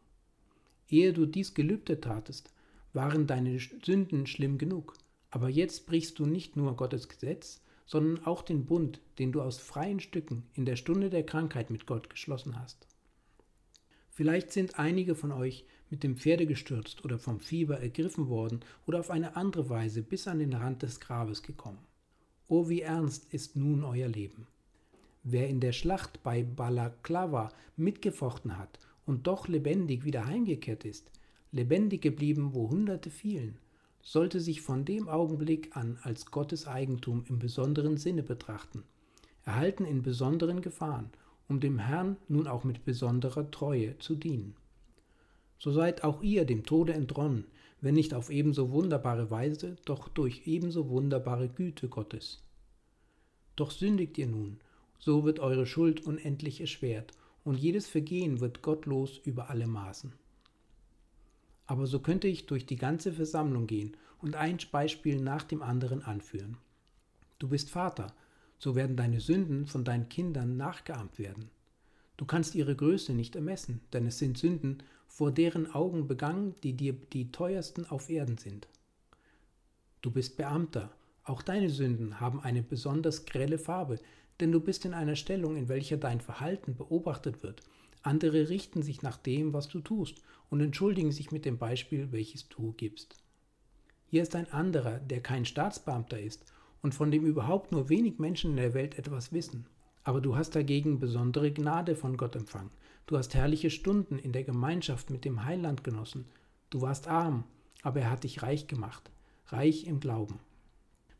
Ehe 0.88 1.12
du 1.12 1.24
dies 1.24 1.54
Gelübde 1.54 2.00
tatest, 2.00 2.52
waren 2.92 3.28
deine 3.28 3.60
Sünden 3.60 4.26
schlimm 4.26 4.58
genug. 4.58 4.94
Aber 5.30 5.48
jetzt 5.48 5.86
brichst 5.86 6.18
du 6.18 6.26
nicht 6.26 6.56
nur 6.56 6.74
Gottes 6.74 7.08
Gesetz, 7.08 7.62
sondern 7.86 8.26
auch 8.26 8.42
den 8.42 8.66
Bund, 8.66 9.00
den 9.20 9.30
du 9.30 9.40
aus 9.40 9.58
freien 9.58 10.00
Stücken 10.00 10.42
in 10.54 10.64
der 10.64 10.74
Stunde 10.74 11.10
der 11.10 11.24
Krankheit 11.24 11.70
mit 11.70 11.86
Gott 11.86 12.10
geschlossen 12.10 12.58
hast. 12.58 12.88
Vielleicht 14.10 14.50
sind 14.50 14.80
einige 14.80 15.14
von 15.14 15.30
euch 15.30 15.64
mit 15.88 16.02
dem 16.02 16.16
Pferde 16.16 16.46
gestürzt 16.46 17.04
oder 17.04 17.20
vom 17.20 17.38
Fieber 17.38 17.78
ergriffen 17.78 18.26
worden 18.26 18.64
oder 18.84 18.98
auf 18.98 19.10
eine 19.10 19.36
andere 19.36 19.68
Weise 19.68 20.02
bis 20.02 20.26
an 20.26 20.40
den 20.40 20.54
Rand 20.54 20.82
des 20.82 20.98
Grabes 20.98 21.44
gekommen. 21.44 21.86
Oh, 22.48 22.68
wie 22.68 22.80
ernst 22.80 23.32
ist 23.32 23.54
nun 23.54 23.84
euer 23.84 24.08
Leben. 24.08 24.48
Wer 25.26 25.48
in 25.48 25.58
der 25.58 25.72
Schlacht 25.72 26.22
bei 26.22 26.42
Balaklava 26.42 27.50
mitgefochten 27.76 28.58
hat 28.58 28.78
und 29.06 29.26
doch 29.26 29.48
lebendig 29.48 30.04
wieder 30.04 30.26
heimgekehrt 30.26 30.84
ist, 30.84 31.10
lebendig 31.50 32.02
geblieben, 32.02 32.50
wo 32.52 32.68
Hunderte 32.68 33.08
fielen, 33.08 33.58
sollte 34.02 34.38
sich 34.38 34.60
von 34.60 34.84
dem 34.84 35.08
Augenblick 35.08 35.74
an 35.74 35.98
als 36.02 36.26
Gottes 36.26 36.66
Eigentum 36.66 37.24
im 37.26 37.38
besonderen 37.38 37.96
Sinne 37.96 38.22
betrachten, 38.22 38.82
erhalten 39.46 39.86
in 39.86 40.02
besonderen 40.02 40.60
Gefahren, 40.60 41.08
um 41.48 41.58
dem 41.58 41.78
Herrn 41.78 42.18
nun 42.28 42.46
auch 42.46 42.64
mit 42.64 42.84
besonderer 42.84 43.50
Treue 43.50 43.96
zu 43.98 44.16
dienen. 44.16 44.54
So 45.58 45.72
seid 45.72 46.04
auch 46.04 46.22
ihr 46.22 46.44
dem 46.44 46.64
Tode 46.64 46.92
entronnen, 46.92 47.46
wenn 47.80 47.94
nicht 47.94 48.12
auf 48.12 48.28
ebenso 48.28 48.72
wunderbare 48.72 49.30
Weise, 49.30 49.76
doch 49.86 50.08
durch 50.08 50.42
ebenso 50.46 50.90
wunderbare 50.90 51.48
Güte 51.48 51.88
Gottes. 51.88 52.42
Doch 53.56 53.70
sündigt 53.70 54.18
ihr 54.18 54.26
nun, 54.26 54.58
so 55.04 55.22
wird 55.24 55.38
eure 55.38 55.66
Schuld 55.66 56.06
unendlich 56.06 56.62
erschwert, 56.62 57.12
und 57.44 57.56
jedes 57.56 57.86
Vergehen 57.86 58.40
wird 58.40 58.62
gottlos 58.62 59.18
über 59.18 59.50
alle 59.50 59.66
Maßen. 59.66 60.14
Aber 61.66 61.86
so 61.86 62.00
könnte 62.00 62.26
ich 62.26 62.46
durch 62.46 62.64
die 62.64 62.76
ganze 62.76 63.12
Versammlung 63.12 63.66
gehen 63.66 63.98
und 64.22 64.34
ein 64.34 64.56
Beispiel 64.72 65.20
nach 65.20 65.44
dem 65.44 65.62
anderen 65.62 66.02
anführen. 66.02 66.56
Du 67.38 67.48
bist 67.48 67.68
Vater, 67.68 68.14
so 68.58 68.76
werden 68.76 68.96
deine 68.96 69.20
Sünden 69.20 69.66
von 69.66 69.84
deinen 69.84 70.08
Kindern 70.08 70.56
nachgeahmt 70.56 71.18
werden. 71.18 71.50
Du 72.16 72.24
kannst 72.24 72.54
ihre 72.54 72.74
Größe 72.74 73.12
nicht 73.12 73.36
ermessen, 73.36 73.82
denn 73.92 74.06
es 74.06 74.18
sind 74.18 74.38
Sünden, 74.38 74.78
vor 75.06 75.32
deren 75.32 75.70
Augen 75.70 76.08
begangen, 76.08 76.54
die 76.62 76.72
dir 76.72 76.94
die 76.94 77.30
teuersten 77.30 77.84
auf 77.84 78.08
Erden 78.08 78.38
sind. 78.38 78.68
Du 80.00 80.10
bist 80.10 80.38
Beamter. 80.38 80.94
Auch 81.24 81.42
deine 81.42 81.68
Sünden 81.68 82.20
haben 82.20 82.40
eine 82.40 82.62
besonders 82.62 83.26
grelle 83.26 83.58
Farbe, 83.58 83.98
denn 84.40 84.52
du 84.52 84.60
bist 84.60 84.84
in 84.84 84.94
einer 84.94 85.16
Stellung, 85.16 85.56
in 85.56 85.68
welcher 85.68 85.96
dein 85.96 86.20
Verhalten 86.20 86.74
beobachtet 86.74 87.42
wird. 87.42 87.62
Andere 88.02 88.48
richten 88.48 88.82
sich 88.82 89.02
nach 89.02 89.16
dem, 89.16 89.52
was 89.52 89.68
du 89.68 89.80
tust, 89.80 90.22
und 90.50 90.60
entschuldigen 90.60 91.12
sich 91.12 91.32
mit 91.32 91.44
dem 91.44 91.58
Beispiel, 91.58 92.12
welches 92.12 92.48
du 92.48 92.72
gibst. 92.72 93.16
Hier 94.06 94.22
ist 94.22 94.36
ein 94.36 94.52
anderer, 94.52 95.00
der 95.00 95.20
kein 95.20 95.44
Staatsbeamter 95.44 96.20
ist 96.20 96.44
und 96.82 96.94
von 96.94 97.10
dem 97.10 97.24
überhaupt 97.24 97.72
nur 97.72 97.88
wenig 97.88 98.18
Menschen 98.18 98.50
in 98.50 98.56
der 98.58 98.74
Welt 98.74 98.98
etwas 98.98 99.32
wissen. 99.32 99.66
Aber 100.04 100.20
du 100.20 100.36
hast 100.36 100.54
dagegen 100.54 101.00
besondere 101.00 101.50
Gnade 101.50 101.96
von 101.96 102.16
Gott 102.16 102.36
empfangen. 102.36 102.70
Du 103.06 103.16
hast 103.16 103.34
herrliche 103.34 103.70
Stunden 103.70 104.18
in 104.18 104.32
der 104.32 104.44
Gemeinschaft 104.44 105.10
mit 105.10 105.24
dem 105.24 105.44
Heiland 105.44 105.82
genossen. 105.82 106.26
Du 106.70 106.82
warst 106.82 107.08
arm, 107.08 107.44
aber 107.82 108.00
er 108.00 108.10
hat 108.10 108.24
dich 108.24 108.42
reich 108.42 108.66
gemacht, 108.66 109.10
reich 109.46 109.86
im 109.86 109.98
Glauben. 109.98 110.40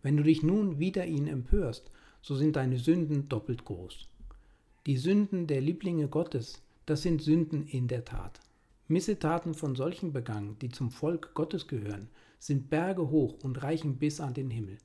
Wenn 0.02 0.16
du 0.16 0.23
dich 0.23 0.42
nun 0.42 0.78
wider 0.78 1.06
ihn 1.06 1.26
empörst, 1.26 1.90
so 2.25 2.35
sind 2.35 2.57
deine 2.57 2.78
Sünden 2.78 3.28
doppelt 3.28 3.66
groß. 3.66 4.09
Die 4.87 4.97
Sünden 4.97 5.47
der 5.47 5.61
Lieblinge 5.61 6.09
Gottes, 6.09 6.62
das 6.87 7.02
sind 7.02 7.21
Sünden 7.21 7.66
in 7.66 7.87
der 7.87 8.07
Tat. 8.07 8.40
Missetaten 8.88 9.52
von 9.52 9.76
solchen 9.76 10.14
begangen, 10.14 10.57
die 10.62 10.71
zum 10.71 10.90
Volk 10.90 11.35
Gottes 11.35 11.69
gehören, 11.69 12.09
sind 12.38 12.71
Berge 12.71 13.11
hoch 13.11 13.35
und 13.43 13.62
reichen 13.62 13.99
bis 13.99 14.21
an 14.21 14.33
den 14.33 14.49
Himmel. 14.49 14.78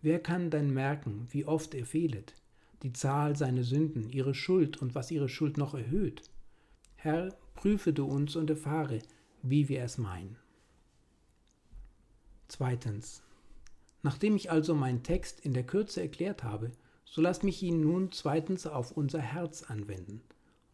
Wer 0.00 0.18
kann 0.18 0.48
denn 0.48 0.72
merken, 0.72 1.28
wie 1.30 1.44
oft 1.44 1.74
er 1.74 1.84
fehlet, 1.84 2.34
die 2.82 2.94
Zahl 2.94 3.36
seiner 3.36 3.62
Sünden, 3.62 4.08
ihre 4.08 4.34
Schuld 4.34 4.80
und 4.80 4.94
was 4.94 5.10
ihre 5.10 5.28
Schuld 5.28 5.58
noch 5.58 5.74
erhöht? 5.74 6.22
Herr, 6.96 7.36
prüfe 7.54 7.92
du 7.92 8.06
uns 8.06 8.34
und 8.34 8.48
erfahre, 8.48 9.00
wie 9.42 9.68
wir 9.68 9.82
es 9.82 9.98
meinen. 9.98 10.36
Zweitens. 12.48 13.22
Nachdem 14.04 14.36
ich 14.36 14.50
also 14.50 14.74
meinen 14.74 15.02
Text 15.02 15.40
in 15.40 15.54
der 15.54 15.64
Kürze 15.64 16.02
erklärt 16.02 16.44
habe, 16.44 16.70
so 17.06 17.22
lasst 17.22 17.42
mich 17.42 17.62
ihn 17.62 17.80
nun 17.80 18.12
zweitens 18.12 18.66
auf 18.66 18.92
unser 18.92 19.20
Herz 19.20 19.62
anwenden, 19.62 20.20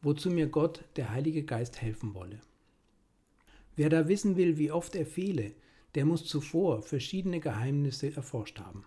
wozu 0.03 0.31
mir 0.31 0.49
Gott, 0.49 0.85
der 0.97 1.11
Heilige 1.11 1.45
Geist, 1.45 1.81
helfen 1.81 2.13
wolle. 2.15 2.41
Wer 3.77 3.89
da 3.89 4.09
wissen 4.09 4.37
will, 4.37 4.59
wie 4.59 4.73
oft 4.73 4.97
er 4.97 5.07
fehle, 5.07 5.53
der 5.95 6.07
muss 6.07 6.25
zuvor 6.25 6.83
verschiedene 6.83 7.39
Geheimnisse 7.39 8.13
erforscht 8.17 8.59
haben. 8.59 8.85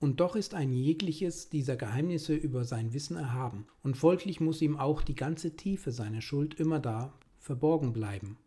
Und 0.00 0.18
doch 0.18 0.34
ist 0.34 0.54
ein 0.54 0.72
jegliches 0.72 1.48
dieser 1.48 1.76
Geheimnisse 1.76 2.34
über 2.34 2.64
sein 2.64 2.94
Wissen 2.94 3.16
erhaben, 3.16 3.64
und 3.84 3.96
folglich 3.96 4.40
muss 4.40 4.60
ihm 4.60 4.76
auch 4.76 5.02
die 5.02 5.14
ganze 5.14 5.54
Tiefe 5.54 5.92
seiner 5.92 6.20
Schuld 6.20 6.54
immer 6.54 6.80
da 6.80 7.16
verborgen 7.38 7.92
bleiben. 7.92 8.38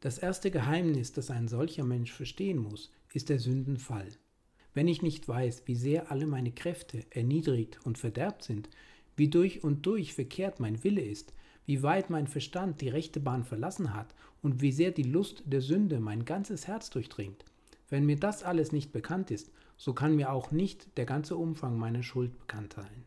Das 0.00 0.18
erste 0.18 0.50
Geheimnis, 0.50 1.12
das 1.12 1.30
ein 1.30 1.46
solcher 1.46 1.84
Mensch 1.84 2.10
verstehen 2.10 2.58
muss, 2.58 2.90
ist 3.12 3.28
der 3.28 3.38
Sündenfall. 3.38 4.08
Wenn 4.74 4.88
ich 4.88 5.02
nicht 5.02 5.28
weiß, 5.28 5.62
wie 5.66 5.76
sehr 5.76 6.10
alle 6.10 6.26
meine 6.26 6.52
Kräfte 6.52 7.04
erniedrigt 7.10 7.78
und 7.84 7.96
verderbt 7.96 8.42
sind, 8.42 8.68
wie 9.16 9.28
durch 9.28 9.62
und 9.62 9.86
durch 9.86 10.12
verkehrt 10.14 10.60
mein 10.60 10.82
Wille 10.82 11.02
ist, 11.02 11.32
wie 11.66 11.82
weit 11.82 12.10
mein 12.10 12.26
Verstand 12.26 12.80
die 12.80 12.88
rechte 12.88 13.20
Bahn 13.20 13.44
verlassen 13.44 13.94
hat 13.94 14.14
und 14.42 14.60
wie 14.60 14.72
sehr 14.72 14.90
die 14.90 15.04
Lust 15.04 15.44
der 15.46 15.60
Sünde 15.60 16.00
mein 16.00 16.24
ganzes 16.24 16.66
Herz 16.66 16.90
durchdringt, 16.90 17.44
wenn 17.88 18.04
mir 18.04 18.16
das 18.16 18.42
alles 18.42 18.72
nicht 18.72 18.92
bekannt 18.92 19.30
ist, 19.30 19.50
so 19.76 19.92
kann 19.92 20.16
mir 20.16 20.32
auch 20.32 20.50
nicht 20.50 20.96
der 20.98 21.06
ganze 21.06 21.36
Umfang 21.36 21.78
meiner 21.78 22.02
Schuld 22.02 22.38
bekannt 22.38 22.74
sein. 22.74 23.04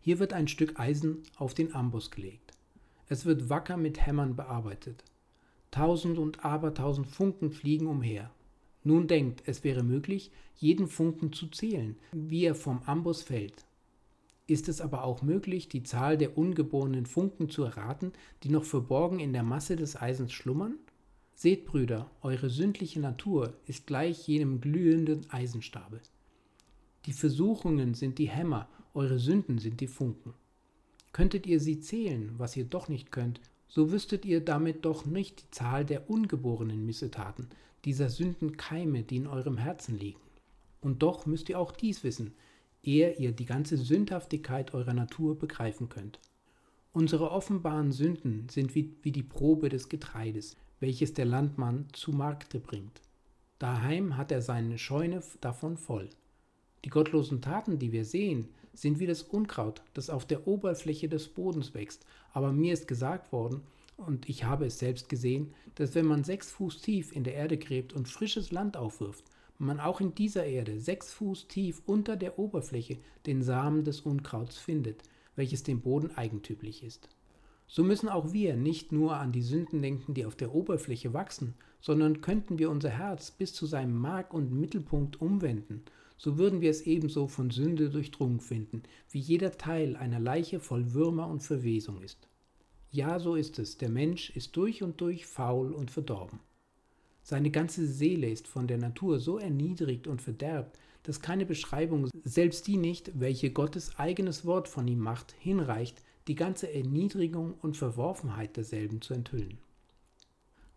Hier 0.00 0.18
wird 0.18 0.34
ein 0.34 0.48
Stück 0.48 0.78
Eisen 0.78 1.22
auf 1.36 1.54
den 1.54 1.74
Amboss 1.74 2.10
gelegt. 2.10 2.52
Es 3.08 3.24
wird 3.24 3.48
wacker 3.48 3.76
mit 3.76 4.04
Hämmern 4.04 4.36
bearbeitet. 4.36 5.04
Tausend 5.70 6.18
und 6.18 6.44
abertausend 6.44 7.06
Funken 7.06 7.50
fliegen 7.50 7.86
umher. 7.86 8.30
Nun 8.86 9.08
denkt, 9.08 9.42
es 9.46 9.64
wäre 9.64 9.82
möglich, 9.82 10.30
jeden 10.54 10.86
Funken 10.86 11.32
zu 11.32 11.48
zählen, 11.48 11.96
wie 12.12 12.44
er 12.44 12.54
vom 12.54 12.82
Amboss 12.84 13.20
fällt. 13.20 13.66
Ist 14.46 14.68
es 14.68 14.80
aber 14.80 15.02
auch 15.02 15.22
möglich, 15.22 15.68
die 15.68 15.82
Zahl 15.82 16.16
der 16.16 16.38
ungeborenen 16.38 17.04
Funken 17.04 17.50
zu 17.50 17.64
erraten, 17.64 18.12
die 18.44 18.48
noch 18.48 18.62
verborgen 18.62 19.18
in 19.18 19.32
der 19.32 19.42
Masse 19.42 19.74
des 19.74 20.00
Eisens 20.00 20.32
schlummern? 20.32 20.76
Seht, 21.34 21.64
Brüder, 21.64 22.08
eure 22.22 22.48
sündliche 22.48 23.00
Natur 23.00 23.54
ist 23.66 23.88
gleich 23.88 24.28
jenem 24.28 24.60
glühenden 24.60 25.28
Eisenstabe. 25.30 26.00
Die 27.06 27.12
Versuchungen 27.12 27.94
sind 27.94 28.20
die 28.20 28.28
Hämmer, 28.28 28.68
eure 28.94 29.18
Sünden 29.18 29.58
sind 29.58 29.80
die 29.80 29.88
Funken. 29.88 30.32
Könntet 31.10 31.44
ihr 31.44 31.58
sie 31.58 31.80
zählen, 31.80 32.34
was 32.38 32.56
ihr 32.56 32.66
doch 32.66 32.88
nicht 32.88 33.10
könnt, 33.10 33.40
so 33.66 33.90
wüsstet 33.90 34.24
ihr 34.24 34.44
damit 34.44 34.84
doch 34.84 35.06
nicht 35.06 35.42
die 35.42 35.50
Zahl 35.50 35.84
der 35.84 36.08
ungeborenen 36.08 36.86
Missetaten, 36.86 37.48
dieser 37.86 38.10
Sündenkeime, 38.10 39.04
die 39.04 39.16
in 39.16 39.26
eurem 39.26 39.56
Herzen 39.56 39.96
liegen. 39.96 40.20
Und 40.80 41.02
doch 41.02 41.24
müsst 41.24 41.48
ihr 41.48 41.58
auch 41.58 41.72
dies 41.72 42.04
wissen, 42.04 42.34
ehe 42.82 43.14
ihr 43.14 43.32
die 43.32 43.46
ganze 43.46 43.76
Sündhaftigkeit 43.76 44.74
eurer 44.74 44.92
Natur 44.92 45.38
begreifen 45.38 45.88
könnt. 45.88 46.18
Unsere 46.92 47.30
offenbaren 47.30 47.92
Sünden 47.92 48.48
sind 48.48 48.74
wie, 48.74 48.94
wie 49.02 49.12
die 49.12 49.22
Probe 49.22 49.68
des 49.68 49.88
Getreides, 49.88 50.56
welches 50.80 51.14
der 51.14 51.26
Landmann 51.26 51.86
zu 51.92 52.10
Markte 52.10 52.58
bringt. 52.58 53.00
Daheim 53.58 54.16
hat 54.16 54.32
er 54.32 54.42
seine 54.42 54.78
Scheune 54.78 55.22
davon 55.40 55.76
voll. 55.76 56.08
Die 56.84 56.90
gottlosen 56.90 57.40
Taten, 57.40 57.78
die 57.78 57.92
wir 57.92 58.04
sehen, 58.04 58.48
sind 58.74 58.98
wie 58.98 59.06
das 59.06 59.22
Unkraut, 59.22 59.82
das 59.94 60.10
auf 60.10 60.26
der 60.26 60.46
Oberfläche 60.46 61.08
des 61.08 61.28
Bodens 61.28 61.72
wächst, 61.72 62.04
aber 62.32 62.52
mir 62.52 62.74
ist 62.74 62.88
gesagt 62.88 63.32
worden, 63.32 63.62
und 63.96 64.28
ich 64.28 64.44
habe 64.44 64.66
es 64.66 64.78
selbst 64.78 65.08
gesehen, 65.08 65.54
dass 65.74 65.94
wenn 65.94 66.06
man 66.06 66.24
sechs 66.24 66.50
Fuß 66.50 66.80
tief 66.82 67.14
in 67.14 67.24
der 67.24 67.34
Erde 67.34 67.58
gräbt 67.58 67.92
und 67.92 68.08
frisches 68.08 68.52
Land 68.52 68.76
aufwirft, 68.76 69.24
man 69.58 69.80
auch 69.80 70.00
in 70.00 70.14
dieser 70.14 70.44
Erde 70.44 70.78
sechs 70.78 71.12
Fuß 71.14 71.48
tief 71.48 71.80
unter 71.86 72.16
der 72.16 72.38
Oberfläche 72.38 72.98
den 73.24 73.42
Samen 73.42 73.84
des 73.84 74.02
Unkrauts 74.02 74.58
findet, 74.58 75.02
welches 75.34 75.62
dem 75.62 75.80
Boden 75.80 76.10
eigentümlich 76.16 76.82
ist. 76.82 77.08
So 77.66 77.82
müssen 77.82 78.08
auch 78.08 78.32
wir 78.32 78.56
nicht 78.56 78.92
nur 78.92 79.16
an 79.16 79.32
die 79.32 79.42
Sünden 79.42 79.82
denken, 79.82 80.14
die 80.14 80.24
auf 80.24 80.36
der 80.36 80.54
Oberfläche 80.54 81.14
wachsen, 81.14 81.54
sondern 81.80 82.20
könnten 82.20 82.58
wir 82.58 82.70
unser 82.70 82.90
Herz 82.90 83.30
bis 83.30 83.54
zu 83.54 83.66
seinem 83.66 83.98
Mark 83.98 84.32
und 84.34 84.52
Mittelpunkt 84.52 85.20
umwenden, 85.20 85.82
so 86.16 86.38
würden 86.38 86.60
wir 86.60 86.70
es 86.70 86.82
ebenso 86.82 87.26
von 87.26 87.50
Sünde 87.50 87.90
durchdrungen 87.90 88.40
finden, 88.40 88.82
wie 89.10 89.18
jeder 89.18 89.52
Teil 89.52 89.96
einer 89.96 90.20
Leiche 90.20 90.60
voll 90.60 90.94
Würmer 90.94 91.28
und 91.28 91.42
Verwesung 91.42 92.02
ist. 92.02 92.28
Ja, 92.90 93.18
so 93.18 93.34
ist 93.34 93.58
es, 93.58 93.78
der 93.78 93.90
Mensch 93.90 94.30
ist 94.30 94.56
durch 94.56 94.82
und 94.82 95.00
durch 95.00 95.26
faul 95.26 95.72
und 95.72 95.90
verdorben. 95.90 96.40
Seine 97.22 97.50
ganze 97.50 97.86
Seele 97.86 98.30
ist 98.30 98.46
von 98.46 98.68
der 98.68 98.78
Natur 98.78 99.18
so 99.18 99.38
erniedrigt 99.38 100.06
und 100.06 100.22
verderbt, 100.22 100.78
dass 101.02 101.20
keine 101.20 101.46
Beschreibung, 101.46 102.08
selbst 102.24 102.66
die 102.66 102.76
nicht, 102.76 103.18
welche 103.18 103.50
Gottes 103.50 103.98
eigenes 103.98 104.44
Wort 104.44 104.68
von 104.68 104.86
ihm 104.88 105.00
macht, 105.00 105.34
hinreicht, 105.38 106.02
die 106.28 106.34
ganze 106.34 106.72
Erniedrigung 106.72 107.54
und 107.62 107.76
Verworfenheit 107.76 108.56
derselben 108.56 109.00
zu 109.00 109.14
enthüllen. 109.14 109.58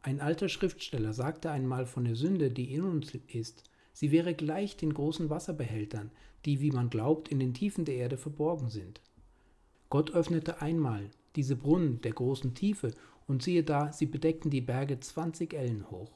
Ein 0.02 0.22
alter 0.22 0.50
Schriftsteller 0.50 1.14
sagte 1.14 1.52
einmal 1.52 1.86
von 1.86 2.06
der 2.06 2.16
Sünde, 2.16 2.52
die 2.52 2.74
in 2.74 2.84
uns 2.84 3.14
ist, 3.28 3.64
sie 3.94 4.12
wäre 4.12 4.34
gleich 4.34 4.78
den 4.78 4.94
großen 4.94 5.30
Wasserbehältern, 5.30 6.12
die, 6.46 6.62
wie 6.62 6.72
man 6.72 6.90
glaubt, 6.90 7.30
in 7.30 7.40
den 7.40 7.54
Tiefen 7.54 7.86
der 7.86 7.96
Erde 7.96 8.18
verborgen 8.18 8.70
sind. 8.70 9.02
Gott 9.90 10.12
öffnete 10.12 10.62
einmal 10.62 11.10
diese 11.40 11.56
Brunnen 11.56 12.02
der 12.02 12.12
großen 12.12 12.54
Tiefe 12.54 12.94
und 13.26 13.42
siehe 13.42 13.64
da, 13.64 13.94
sie 13.94 14.08
bedeckten 14.08 14.52
die 14.52 14.60
Berge 14.60 15.00
zwanzig 15.00 15.54
Ellen 15.54 15.90
hoch. 15.90 16.12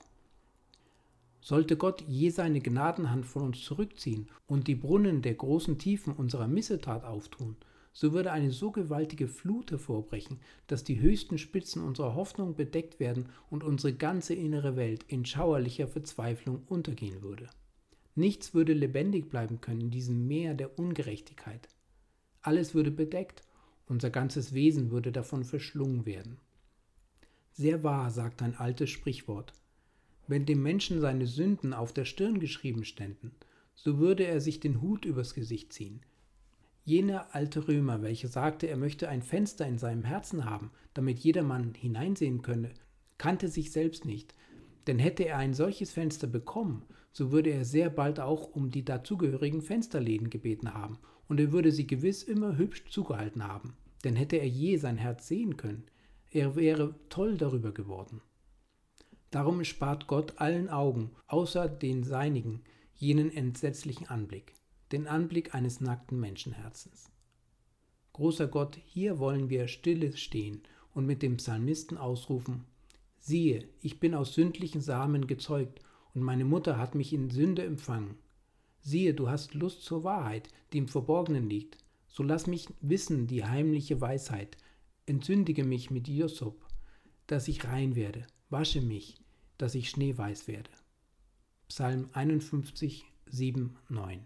Sollte 1.40 1.78
Gott 1.78 2.04
je 2.10 2.30
seine 2.30 2.60
Gnadenhand 2.60 3.26
von 3.26 3.44
uns 3.44 3.64
zurückziehen 3.64 4.28
und 4.48 4.68
die 4.68 4.76
Brunnen 4.76 5.22
der 5.22 5.36
großen 5.36 5.78
Tiefen 5.78 6.12
unserer 6.12 6.50
Missetat 6.50 7.06
auftun, 7.06 7.56
so 7.94 8.12
würde 8.12 8.34
eine 8.34 8.52
so 8.52 8.72
gewaltige 8.72 9.30
Flut 9.30 9.72
hervorbrechen, 9.72 10.42
dass 10.68 10.84
die 10.84 11.00
höchsten 11.00 11.38
Spitzen 11.38 11.82
unserer 11.82 12.16
Hoffnung 12.16 12.56
bedeckt 12.56 13.00
werden 13.00 13.30
und 13.50 13.64
unsere 13.64 13.94
ganze 13.94 14.34
innere 14.34 14.76
Welt 14.76 15.06
in 15.08 15.26
schauerlicher 15.26 15.88
Verzweiflung 15.88 16.64
untergehen 16.68 17.22
würde. 17.22 17.48
Nichts 18.14 18.54
würde 18.54 18.74
lebendig 18.74 19.30
bleiben 19.30 19.62
können 19.62 19.80
in 19.80 19.92
diesem 19.92 20.28
Meer 20.28 20.54
der 20.54 20.78
Ungerechtigkeit. 20.78 21.70
Alles 22.42 22.76
würde 22.76 22.92
bedeckt, 22.92 23.42
unser 23.88 24.10
ganzes 24.10 24.54
Wesen 24.54 24.92
würde 24.92 25.12
davon 25.12 25.44
verschlungen 25.44 26.06
werden. 26.06 26.38
Sehr 27.52 27.84
wahr, 27.84 28.10
sagt 28.12 28.42
ein 28.42 28.56
altes 28.56 28.90
Sprichwort. 28.90 29.54
Wenn 30.28 30.46
dem 30.46 30.64
Menschen 30.64 31.02
seine 31.02 31.28
Sünden 31.28 31.74
auf 31.74 31.94
der 31.94 32.06
Stirn 32.06 32.40
geschrieben 32.40 32.86
ständen, 32.86 33.32
so 33.76 34.00
würde 34.00 34.26
er 34.26 34.42
sich 34.42 34.60
den 34.60 34.82
Hut 34.82 35.06
übers 35.06 35.34
Gesicht 35.34 35.74
ziehen, 35.74 36.02
Jener 36.86 37.34
alte 37.34 37.68
Römer, 37.70 38.02
welcher 38.02 38.28
sagte, 38.28 38.68
er 38.68 38.76
möchte 38.76 39.08
ein 39.08 39.22
Fenster 39.22 39.66
in 39.66 39.78
seinem 39.78 40.04
Herzen 40.04 40.44
haben, 40.44 40.72
damit 40.94 41.20
jedermann 41.20 41.74
hineinsehen 41.76 42.42
könne, 42.42 42.72
kannte 43.18 43.48
sich 43.48 43.72
selbst 43.72 44.04
nicht, 44.04 44.36
denn 44.88 45.00
hätte 45.00 45.24
er 45.24 45.38
ein 45.38 45.54
solches 45.54 45.94
Fenster 45.94 46.28
bekommen, 46.28 46.84
so 47.14 47.32
würde 47.32 47.52
er 47.52 47.64
sehr 47.64 47.90
bald 47.90 48.20
auch 48.20 48.54
um 48.54 48.70
die 48.70 48.84
dazugehörigen 48.84 49.62
Fensterläden 49.62 50.30
gebeten 50.30 50.74
haben, 50.74 50.98
und 51.34 51.40
er 51.40 51.52
würde 51.52 51.72
sie 51.72 51.88
gewiss 51.88 52.22
immer 52.22 52.58
hübsch 52.58 52.84
zugehalten 52.92 53.44
haben, 53.48 53.74
denn 54.04 54.16
hätte 54.16 54.36
er 54.36 54.48
je 54.48 54.78
sein 54.78 55.00
Herz 55.00 55.28
sehen 55.28 55.58
können, 55.58 55.86
er 56.30 56.56
wäre 56.56 56.94
toll 57.10 57.38
darüber 57.38 57.72
geworden. 57.72 58.22
Darum 59.32 59.64
spart 59.64 60.06
Gott 60.06 60.36
allen 60.38 60.70
Augen, 60.70 61.10
außer 61.26 61.68
den 61.68 62.04
seinigen, 62.04 62.62
jenen 62.94 63.36
entsetzlichen 63.36 64.10
Anblick, 64.10 64.54
den 64.92 65.08
Anblick 65.08 65.56
eines 65.56 65.82
nackten 65.82 66.20
Menschenherzens. 66.20 67.10
Großer 68.12 68.46
Gott, 68.46 68.78
hier 68.86 69.18
wollen 69.18 69.50
wir 69.50 69.68
stille 69.68 70.16
stehen 70.16 70.62
und 70.94 71.08
mit 71.08 71.24
dem 71.24 71.38
Psalmisten 71.38 71.98
ausrufen, 71.98 72.66
siehe, 73.18 73.68
ich 73.82 74.00
bin 74.00 74.14
aus 74.14 74.36
sündlichen 74.36 74.82
Samen 74.82 75.26
gezeugt 75.26 75.80
und 76.14 76.22
meine 76.22 76.46
Mutter 76.46 76.78
hat 76.78 76.94
mich 76.94 77.12
in 77.12 77.32
Sünde 77.32 77.64
empfangen. 77.64 78.20
Siehe, 78.84 79.14
du 79.14 79.30
hast 79.30 79.54
Lust 79.54 79.84
zur 79.84 80.04
Wahrheit, 80.04 80.50
die 80.74 80.78
im 80.78 80.90
Verborgenen 80.90 81.50
liegt. 81.50 81.78
So 82.08 82.22
lass 82.22 82.48
mich 82.48 82.68
wissen 82.82 83.28
die 83.28 83.46
heimliche 83.46 84.02
Weisheit. 84.02 84.58
Entsündige 85.06 85.64
mich 85.64 85.90
mit 85.90 86.08
Josop, 86.08 86.64
dass 87.26 87.48
ich 87.48 87.64
rein 87.64 87.96
werde. 87.96 88.28
Wasche 88.50 88.82
mich, 88.82 89.16
dass 89.58 89.74
ich 89.74 89.90
schneeweiß 89.90 90.48
werde. 90.48 90.70
Psalm 91.70 92.10
51, 92.12 93.06
7, 93.28 93.78
9. 93.88 94.20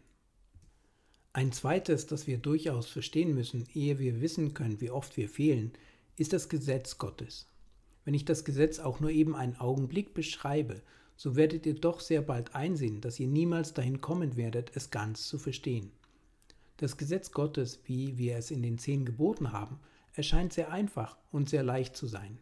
Ein 1.34 1.52
zweites, 1.52 2.08
das 2.08 2.26
wir 2.26 2.40
durchaus 2.40 2.88
verstehen 2.88 3.36
müssen, 3.36 3.68
ehe 3.76 4.00
wir 4.00 4.22
wissen 4.22 4.56
können, 4.56 4.82
wie 4.82 4.90
oft 4.90 5.18
wir 5.18 5.30
fehlen, 5.30 5.72
ist 6.16 6.34
das 6.34 6.50
Gesetz 6.50 6.98
Gottes. 6.98 7.48
Wenn 8.06 8.16
ich 8.16 8.26
das 8.26 8.44
Gesetz 8.44 8.80
auch 8.80 9.00
nur 9.00 9.12
eben 9.12 9.36
einen 9.36 9.56
Augenblick 9.58 10.16
beschreibe, 10.16 10.82
so 11.18 11.36
werdet 11.36 11.66
ihr 11.66 11.74
doch 11.74 12.00
sehr 12.00 12.22
bald 12.22 12.56
einsehen, 12.56 13.02
dass 13.02 13.20
ihr 13.20 13.28
niemals 13.28 13.74
dahin 13.74 14.00
kommen 14.00 14.38
werdet, 14.38 14.72
es 14.76 14.92
ganz 14.92 15.28
zu 15.28 15.38
verstehen. 15.38 15.92
Das 16.78 16.96
Gesetz 16.96 17.32
Gottes, 17.32 17.82
wie 17.86 18.18
wir 18.18 18.38
es 18.38 18.52
in 18.52 18.62
den 18.62 18.78
zehn 18.78 19.04
Geboten 19.04 19.52
haben, 19.52 19.80
erscheint 20.14 20.54
sehr 20.54 20.72
einfach 20.72 21.18
und 21.32 21.50
sehr 21.50 21.64
leicht 21.64 21.96
zu 21.96 22.06
sein. 22.06 22.38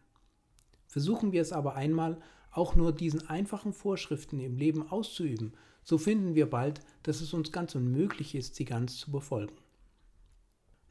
Versuchen 0.87 1.31
wir 1.31 1.41
es 1.41 1.53
aber 1.53 1.75
einmal, 1.75 2.19
auch 2.51 2.75
nur 2.75 2.93
diesen 2.93 3.27
einfachen 3.27 3.73
Vorschriften 3.73 4.39
im 4.39 4.57
Leben 4.57 4.89
auszuüben, 4.89 5.53
so 5.83 5.97
finden 5.97 6.35
wir 6.35 6.49
bald, 6.49 6.81
dass 7.03 7.21
es 7.21 7.33
uns 7.33 7.51
ganz 7.51 7.75
unmöglich 7.75 8.35
ist, 8.35 8.55
sie 8.55 8.65
ganz 8.65 8.97
zu 8.97 9.11
befolgen. 9.11 9.55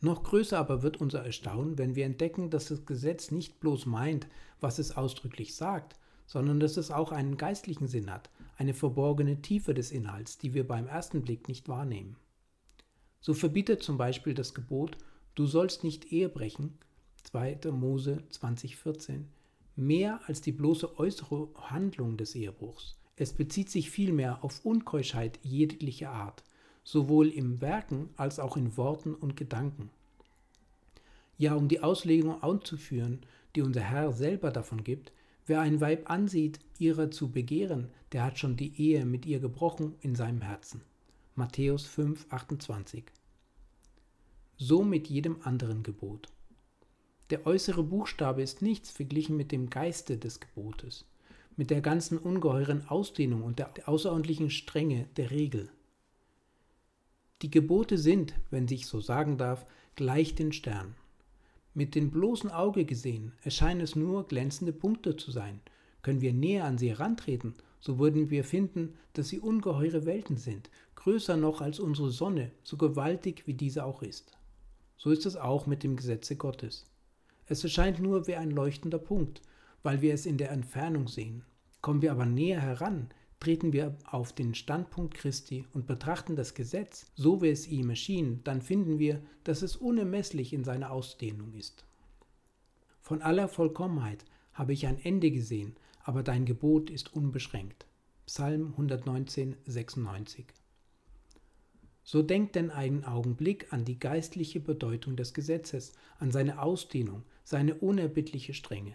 Noch 0.00 0.22
größer 0.22 0.58
aber 0.58 0.82
wird 0.82 1.00
unser 1.00 1.24
Erstaunen, 1.24 1.78
wenn 1.78 1.96
wir 1.96 2.04
entdecken, 2.04 2.50
dass 2.50 2.66
das 2.66 2.84
Gesetz 2.84 3.30
nicht 3.30 3.60
bloß 3.60 3.86
meint, 3.86 4.26
was 4.60 4.78
es 4.78 4.96
ausdrücklich 4.96 5.54
sagt, 5.54 5.96
sondern 6.26 6.60
dass 6.60 6.76
es 6.76 6.90
auch 6.90 7.12
einen 7.12 7.36
geistlichen 7.36 7.86
Sinn 7.86 8.10
hat, 8.10 8.30
eine 8.56 8.74
verborgene 8.74 9.42
Tiefe 9.42 9.74
des 9.74 9.90
Inhalts, 9.90 10.38
die 10.38 10.54
wir 10.54 10.66
beim 10.66 10.86
ersten 10.86 11.22
Blick 11.22 11.48
nicht 11.48 11.68
wahrnehmen. 11.68 12.16
So 13.20 13.34
verbietet 13.34 13.82
zum 13.82 13.96
Beispiel 13.96 14.34
das 14.34 14.54
Gebot, 14.54 14.98
du 15.34 15.46
sollst 15.46 15.84
nicht 15.84 16.12
Ehe 16.12 16.28
brechen, 16.28 16.78
2. 17.24 17.70
Mose 17.72 18.22
2014, 18.30 19.28
mehr 19.76 20.20
als 20.26 20.40
die 20.40 20.52
bloße 20.52 20.98
äußere 20.98 21.48
Handlung 21.54 22.16
des 22.16 22.34
Ehebruchs. 22.34 22.96
Es 23.16 23.32
bezieht 23.32 23.70
sich 23.70 23.90
vielmehr 23.90 24.44
auf 24.44 24.64
Unkeuschheit 24.64 25.38
jeglicher 25.42 26.10
Art, 26.10 26.42
sowohl 26.82 27.28
im 27.28 27.60
Werken 27.60 28.10
als 28.16 28.38
auch 28.38 28.56
in 28.56 28.76
Worten 28.76 29.14
und 29.14 29.36
Gedanken. 29.36 29.90
Ja, 31.38 31.54
um 31.54 31.68
die 31.68 31.80
Auslegung 31.80 32.42
anzuführen, 32.42 33.20
die 33.56 33.62
unser 33.62 33.80
Herr 33.80 34.12
selber 34.12 34.50
davon 34.50 34.84
gibt, 34.84 35.12
Wer 35.46 35.60
ein 35.60 35.80
Weib 35.80 36.08
ansieht, 36.10 36.58
ihrer 36.78 37.10
zu 37.10 37.30
begehren, 37.30 37.90
der 38.12 38.24
hat 38.24 38.38
schon 38.38 38.56
die 38.56 38.80
Ehe 38.80 39.04
mit 39.04 39.26
ihr 39.26 39.40
gebrochen 39.40 39.94
in 40.00 40.14
seinem 40.14 40.40
Herzen. 40.40 40.80
Matthäus 41.34 41.84
5, 41.84 42.26
28. 42.30 43.04
So 44.56 44.82
mit 44.84 45.08
jedem 45.08 45.38
anderen 45.42 45.82
Gebot. 45.82 46.28
Der 47.28 47.46
äußere 47.46 47.82
Buchstabe 47.82 48.42
ist 48.42 48.62
nichts 48.62 48.90
verglichen 48.90 49.36
mit 49.36 49.52
dem 49.52 49.68
Geiste 49.68 50.16
des 50.16 50.40
Gebotes, 50.40 51.04
mit 51.56 51.70
der 51.70 51.82
ganzen 51.82 52.16
ungeheuren 52.16 52.88
Ausdehnung 52.88 53.42
und 53.42 53.58
der 53.58 53.72
außerordentlichen 53.86 54.50
Strenge 54.50 55.08
der 55.16 55.30
Regel. 55.30 55.70
Die 57.42 57.50
Gebote 57.50 57.98
sind, 57.98 58.34
wenn 58.50 58.68
sich 58.68 58.86
so 58.86 59.00
sagen 59.00 59.36
darf, 59.36 59.66
gleich 59.96 60.34
den 60.34 60.52
Sternen. 60.52 60.94
Mit 61.76 61.96
dem 61.96 62.12
bloßen 62.12 62.52
Auge 62.52 62.84
gesehen 62.84 63.32
erscheinen 63.42 63.80
es 63.80 63.96
nur 63.96 64.28
glänzende 64.28 64.72
Punkte 64.72 65.16
zu 65.16 65.32
sein. 65.32 65.60
Können 66.02 66.20
wir 66.20 66.32
näher 66.32 66.66
an 66.66 66.78
sie 66.78 66.90
herantreten, 66.90 67.54
so 67.80 67.98
würden 67.98 68.30
wir 68.30 68.44
finden, 68.44 68.94
dass 69.14 69.28
sie 69.28 69.40
ungeheure 69.40 70.06
Welten 70.06 70.36
sind, 70.36 70.70
größer 70.94 71.36
noch 71.36 71.60
als 71.60 71.80
unsere 71.80 72.12
Sonne, 72.12 72.52
so 72.62 72.76
gewaltig 72.76 73.46
wie 73.46 73.54
diese 73.54 73.84
auch 73.84 74.02
ist. 74.02 74.38
So 74.96 75.10
ist 75.10 75.26
es 75.26 75.36
auch 75.36 75.66
mit 75.66 75.82
dem 75.82 75.96
Gesetze 75.96 76.36
Gottes. 76.36 76.86
Es 77.46 77.64
erscheint 77.64 77.98
nur 77.98 78.28
wie 78.28 78.36
ein 78.36 78.52
leuchtender 78.52 78.98
Punkt, 78.98 79.42
weil 79.82 80.00
wir 80.00 80.14
es 80.14 80.26
in 80.26 80.38
der 80.38 80.52
Entfernung 80.52 81.08
sehen. 81.08 81.42
Kommen 81.80 82.02
wir 82.02 82.12
aber 82.12 82.24
näher 82.24 82.60
heran, 82.60 83.08
treten 83.44 83.74
wir 83.74 83.94
auf 84.06 84.32
den 84.32 84.54
Standpunkt 84.54 85.12
Christi 85.12 85.66
und 85.74 85.86
betrachten 85.86 86.34
das 86.34 86.54
Gesetz, 86.54 87.12
so 87.14 87.42
wie 87.42 87.50
es 87.50 87.68
ihm 87.68 87.90
erschien, 87.90 88.40
dann 88.42 88.62
finden 88.62 88.98
wir, 88.98 89.20
dass 89.44 89.60
es 89.60 89.76
unermesslich 89.76 90.54
in 90.54 90.64
seiner 90.64 90.90
Ausdehnung 90.90 91.52
ist. 91.52 91.84
Von 93.02 93.20
aller 93.20 93.48
Vollkommenheit 93.48 94.24
habe 94.54 94.72
ich 94.72 94.86
ein 94.86 94.98
Ende 94.98 95.30
gesehen, 95.30 95.76
aber 96.04 96.22
dein 96.22 96.46
Gebot 96.46 96.88
ist 96.88 97.12
unbeschränkt. 97.12 97.84
Psalm 98.24 98.68
119, 98.68 99.56
96. 99.66 100.46
So 102.02 102.22
denkt 102.22 102.54
denn 102.54 102.70
einen 102.70 103.04
Augenblick 103.04 103.74
an 103.74 103.84
die 103.84 103.98
geistliche 103.98 104.60
Bedeutung 104.60 105.16
des 105.16 105.34
Gesetzes, 105.34 105.92
an 106.18 106.30
seine 106.32 106.62
Ausdehnung, 106.62 107.24
seine 107.42 107.74
unerbittliche 107.74 108.54
Strenge. 108.54 108.94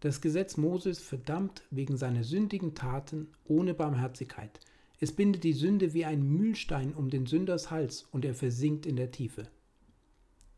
Das 0.00 0.20
Gesetz 0.20 0.56
Moses 0.56 0.98
verdammt 0.98 1.62
wegen 1.70 1.96
seiner 1.96 2.22
sündigen 2.22 2.74
Taten 2.74 3.28
ohne 3.44 3.72
Barmherzigkeit. 3.72 4.60
Es 5.00 5.12
bindet 5.12 5.44
die 5.44 5.52
Sünde 5.52 5.94
wie 5.94 6.04
ein 6.04 6.22
Mühlstein 6.22 6.94
um 6.94 7.10
den 7.10 7.26
Sünders 7.26 7.70
Hals 7.70 8.06
und 8.12 8.24
er 8.24 8.34
versinkt 8.34 8.86
in 8.86 8.96
der 8.96 9.10
Tiefe. 9.10 9.48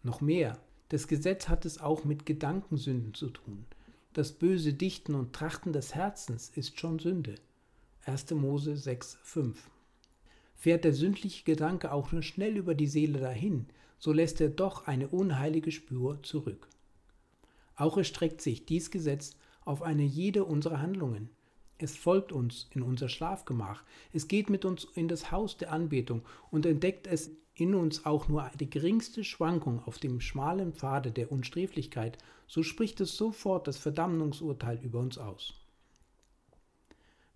Noch 0.03 0.20
mehr, 0.20 0.59
das 0.88 1.07
Gesetz 1.07 1.48
hat 1.48 1.64
es 1.64 1.81
auch 1.81 2.05
mit 2.05 2.27
Gedankensünden 2.27 3.14
zu 3.14 3.31
tun. 3.31 3.66
Das 4.12 4.33
böse 4.33 4.72
Dichten 4.72 5.14
und 5.14 5.33
Trachten 5.33 5.72
des 5.72 5.94
Herzens 5.94 6.51
ist 6.55 6.81
schon 6.81 6.98
Sünde. 6.98 7.37
1. 8.07 8.31
Mose 8.31 8.77
6, 8.77 9.18
5. 9.22 9.70
Fährt 10.57 10.85
der 10.85 10.94
sündliche 10.94 11.44
Gedanke 11.44 11.92
auch 11.92 12.11
nur 12.11 12.22
schnell 12.22 12.57
über 12.57 12.74
die 12.74 12.87
Seele 12.87 13.20
dahin, 13.20 13.66
so 13.98 14.12
lässt 14.12 14.40
er 14.40 14.48
doch 14.48 14.87
eine 14.87 15.09
unheilige 15.09 15.70
Spur 15.70 16.22
zurück. 16.22 16.68
Auch 17.79 17.97
erstreckt 17.97 18.43
sich 18.43 18.67
dies 18.67 18.91
Gesetz 18.91 19.37
auf 19.64 19.83
eine 19.83 20.03
jede 20.03 20.45
unserer 20.45 20.83
Handlungen. 20.83 21.31
Es 21.79 21.97
folgt 21.97 22.33
uns 22.33 22.67
in 22.75 22.83
unser 22.83 23.09
Schlafgemach, 23.09 23.85
es 24.12 24.27
geht 24.27 24.51
mit 24.51 24.64
uns 24.64 24.85
in 24.97 25.07
das 25.07 25.31
Haus 25.31 25.57
der 25.57 25.73
Anbetung 25.73 26.23
und 26.51 26.67
entdeckt 26.67 27.07
es 27.07 27.31
in 27.55 27.77
uns 27.77 28.05
auch 28.05 28.29
nur 28.29 28.51
die 28.59 28.69
geringste 28.69 29.23
Schwankung 29.23 29.81
auf 29.85 29.99
dem 29.99 30.21
schmalen 30.21 30.73
Pfade 30.73 31.12
der 31.12 31.31
Unsträflichkeit, 31.31 32.19
so 32.49 32.64
spricht 32.64 33.01
es 33.01 33.17
sofort 33.17 33.69
das 33.69 33.79
Verdammungsurteil 33.79 34.81
über 34.83 34.99
uns 34.99 35.19
aus. 35.19 35.55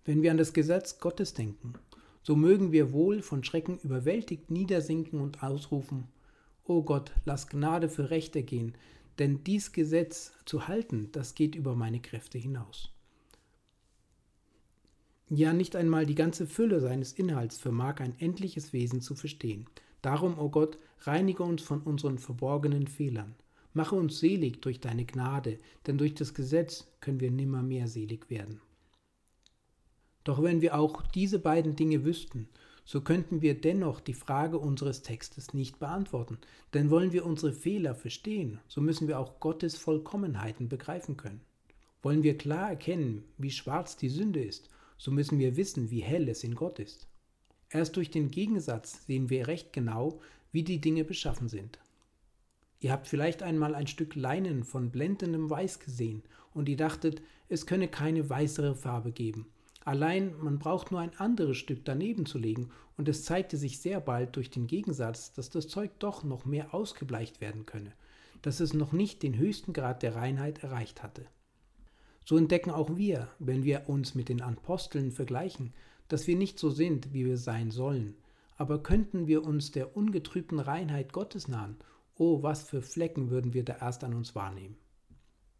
Wenn 0.03 0.23
wir 0.23 0.31
an 0.31 0.37
das 0.37 0.51
Gesetz 0.51 0.99
Gottes 0.99 1.33
denken, 1.33 1.75
so 2.21 2.35
mögen 2.35 2.73
wir 2.73 2.91
wohl 2.91 3.21
von 3.21 3.45
Schrecken 3.45 3.79
überwältigt 3.79 4.51
niedersinken 4.51 5.21
und 5.21 5.41
ausrufen, 5.41 6.09
O 6.65 6.81
Gott, 6.83 7.11
lass 7.25 7.47
Gnade 7.47 7.89
für 7.89 8.09
Rechte 8.09 8.43
gehen, 8.43 8.75
denn 9.19 9.43
dies 9.43 9.71
Gesetz 9.71 10.33
zu 10.45 10.67
halten, 10.67 11.09
das 11.11 11.35
geht 11.35 11.55
über 11.55 11.75
meine 11.75 11.99
Kräfte 12.01 12.37
hinaus. 12.37 12.89
Ja, 15.29 15.53
nicht 15.53 15.75
einmal 15.75 16.05
die 16.05 16.15
ganze 16.15 16.45
Fülle 16.45 16.79
seines 16.79 17.13
Inhalts 17.13 17.57
vermag 17.57 17.99
ein 17.99 18.19
endliches 18.19 18.73
Wesen 18.73 19.01
zu 19.01 19.15
verstehen. 19.15 19.65
Darum, 20.01 20.37
o 20.37 20.43
oh 20.43 20.49
Gott, 20.49 20.77
reinige 21.01 21.43
uns 21.43 21.61
von 21.61 21.81
unseren 21.81 22.19
verborgenen 22.19 22.87
Fehlern. 22.87 23.35
Mache 23.73 23.95
uns 23.95 24.19
selig 24.19 24.61
durch 24.61 24.79
deine 24.79 25.05
Gnade, 25.05 25.57
denn 25.87 25.97
durch 25.97 26.13
das 26.13 26.33
Gesetz 26.33 26.87
können 26.99 27.19
wir 27.19 27.31
nimmermehr 27.31 27.87
selig 27.87 28.29
werden. 28.29 28.61
Doch 30.23 30.43
wenn 30.43 30.61
wir 30.61 30.77
auch 30.77 31.01
diese 31.01 31.39
beiden 31.39 31.75
Dinge 31.75 32.05
wüssten, 32.05 32.47
so 32.85 33.01
könnten 33.01 33.41
wir 33.41 33.59
dennoch 33.59 33.99
die 33.99 34.13
Frage 34.13 34.57
unseres 34.57 35.01
Textes 35.01 35.53
nicht 35.53 35.79
beantworten. 35.79 36.37
Denn 36.73 36.89
wollen 36.89 37.13
wir 37.13 37.25
unsere 37.25 37.53
Fehler 37.53 37.95
verstehen, 37.95 38.59
so 38.67 38.81
müssen 38.81 39.07
wir 39.07 39.19
auch 39.19 39.39
Gottes 39.39 39.77
Vollkommenheiten 39.77 40.69
begreifen 40.69 41.17
können. 41.17 41.41
Wollen 42.01 42.23
wir 42.23 42.37
klar 42.37 42.69
erkennen, 42.69 43.23
wie 43.37 43.51
schwarz 43.51 43.95
die 43.95 44.09
Sünde 44.09 44.43
ist, 44.43 44.69
so 44.97 45.11
müssen 45.11 45.39
wir 45.39 45.55
wissen, 45.55 45.89
wie 45.89 46.01
hell 46.01 46.27
es 46.27 46.43
in 46.43 46.55
Gott 46.55 46.79
ist. 46.79 47.07
Erst 47.69 47.95
durch 47.95 48.11
den 48.11 48.29
Gegensatz 48.29 49.05
sehen 49.05 49.29
wir 49.29 49.47
recht 49.47 49.73
genau, 49.73 50.19
wie 50.51 50.63
die 50.63 50.81
Dinge 50.81 51.03
beschaffen 51.05 51.47
sind. 51.47 51.79
Ihr 52.81 52.91
habt 52.91 53.07
vielleicht 53.07 53.41
einmal 53.41 53.75
ein 53.75 53.87
Stück 53.87 54.13
Leinen 54.15 54.65
von 54.65 54.91
blendendem 54.91 55.49
Weiß 55.49 55.79
gesehen 55.79 56.21
und 56.53 56.67
ihr 56.67 56.75
dachtet, 56.77 57.21
es 57.47 57.65
könne 57.65 57.87
keine 57.87 58.29
weißere 58.29 58.75
Farbe 58.75 59.13
geben. 59.13 59.47
Allein 59.85 60.33
man 60.39 60.59
braucht 60.59 60.91
nur 60.91 61.01
ein 61.01 61.15
anderes 61.17 61.57
Stück 61.57 61.83
daneben 61.85 62.25
zu 62.25 62.37
legen, 62.37 62.69
und 62.95 63.09
es 63.09 63.25
zeigte 63.25 63.57
sich 63.57 63.79
sehr 63.79 63.99
bald 63.99 64.35
durch 64.35 64.51
den 64.51 64.67
Gegensatz, 64.67 65.33
dass 65.33 65.49
das 65.49 65.67
Zeug 65.67 65.91
doch 65.99 66.23
noch 66.23 66.45
mehr 66.45 66.73
ausgebleicht 66.73 67.41
werden 67.41 67.65
könne, 67.65 67.93
dass 68.41 68.59
es 68.59 68.73
noch 68.73 68.91
nicht 68.91 69.23
den 69.23 69.37
höchsten 69.37 69.73
Grad 69.73 70.03
der 70.03 70.15
Reinheit 70.15 70.63
erreicht 70.63 71.01
hatte. 71.01 71.25
So 72.25 72.37
entdecken 72.37 72.71
auch 72.71 72.95
wir, 72.95 73.29
wenn 73.39 73.63
wir 73.63 73.89
uns 73.89 74.15
mit 74.15 74.29
den 74.29 74.41
Aposteln 74.41 75.11
vergleichen, 75.11 75.73
dass 76.07 76.27
wir 76.27 76.35
nicht 76.35 76.59
so 76.59 76.69
sind, 76.69 77.13
wie 77.13 77.25
wir 77.25 77.37
sein 77.37 77.71
sollen, 77.71 78.15
aber 78.55 78.83
könnten 78.83 79.27
wir 79.27 79.43
uns 79.43 79.71
der 79.71 79.97
ungetrübten 79.97 80.59
Reinheit 80.59 81.11
Gottes 81.11 81.47
nahen, 81.47 81.77
oh, 82.15 82.43
was 82.43 82.63
für 82.63 82.81
Flecken 82.81 83.31
würden 83.31 83.53
wir 83.53 83.65
da 83.65 83.77
erst 83.81 84.03
an 84.03 84.13
uns 84.13 84.35
wahrnehmen. 84.35 84.77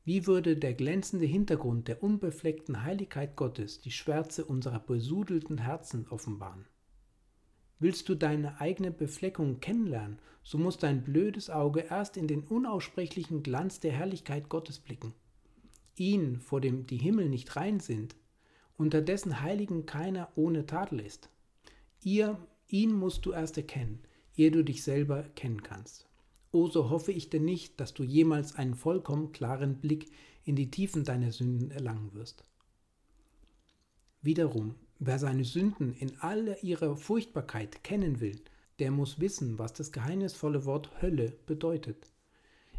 Wie 0.05 0.27
würde 0.27 0.57
der 0.57 0.73
glänzende 0.73 1.25
Hintergrund 1.25 1.87
der 1.87 2.03
unbefleckten 2.03 2.83
Heiligkeit 2.83 3.37
Gottes 3.37 3.79
die 3.79 3.91
Schwärze 3.91 4.43
unserer 4.43 4.79
besudelten 4.79 5.59
Herzen 5.59 6.07
offenbaren? 6.09 6.65
Willst 7.79 8.09
du 8.09 8.15
deine 8.15 8.59
eigene 8.59 8.91
Befleckung 8.91 9.61
kennenlernen, 9.61 10.19
so 10.43 10.57
muss 10.57 10.77
dein 10.77 11.03
blödes 11.03 11.49
Auge 11.49 11.85
erst 11.89 12.17
in 12.17 12.27
den 12.27 12.43
unaussprechlichen 12.43 13.43
Glanz 13.43 13.79
der 13.79 13.93
Herrlichkeit 13.93 14.49
Gottes 14.49 14.79
blicken. 14.79 15.13
Ihn, 15.95 16.39
vor 16.41 16.59
dem 16.59 16.85
die 16.85 16.97
Himmel 16.97 17.29
nicht 17.29 17.55
rein 17.55 17.79
sind, 17.79 18.17
unter 18.75 19.01
dessen 19.01 19.41
Heiligen 19.41 19.85
keiner 19.85 20.29
ohne 20.35 20.65
Tadel 20.65 20.99
ist. 20.99 21.29
Ihr, 22.03 22.37
ihn 22.67 22.93
musst 22.93 23.25
du 23.25 23.31
erst 23.31 23.57
erkennen, 23.57 24.01
ehe 24.35 24.51
du 24.51 24.63
dich 24.63 24.83
selber 24.83 25.23
kennen 25.35 25.63
kannst. 25.63 26.09
O 26.53 26.67
so 26.67 26.91
hoffe 26.91 27.11
ich 27.11 27.31
denn 27.31 27.45
nicht, 27.45 27.79
dass 27.79 27.95
du 27.95 28.03
jemals 28.03 28.55
einen 28.55 28.75
vollkommen 28.75 29.31
klaren 29.31 29.79
Blick 29.79 30.11
in 30.45 30.55
die 30.55 30.69
Tiefen 30.69 31.03
deiner 31.03 31.31
Sünden 31.31 31.71
erlangen 31.71 32.13
wirst. 32.13 32.43
Wiederum, 34.21 34.75
wer 34.99 35.17
seine 35.17 35.45
Sünden 35.45 35.95
in 35.95 36.19
aller 36.19 36.63
ihrer 36.63 36.95
Furchtbarkeit 36.95 37.83
kennen 37.83 38.19
will, 38.19 38.39
der 38.77 38.91
muss 38.91 39.19
wissen, 39.19 39.57
was 39.57 39.73
das 39.73 39.91
geheimnisvolle 39.91 40.63
Wort 40.65 41.01
Hölle 41.01 41.33
bedeutet. 41.47 42.11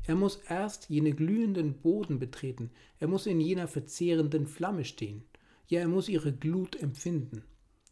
Er 0.06 0.14
muss 0.14 0.37
erst 0.48 0.88
jene 0.88 1.12
glühenden 1.12 1.74
Boden 1.74 2.20
betreten, 2.20 2.70
er 3.00 3.08
muss 3.08 3.26
in 3.26 3.40
jener 3.40 3.66
verzehrenden 3.66 4.46
Flamme 4.46 4.84
stehen, 4.84 5.24
ja 5.66 5.80
er 5.80 5.88
muss 5.88 6.08
ihre 6.08 6.32
Glut 6.32 6.80
empfinden. 6.80 7.42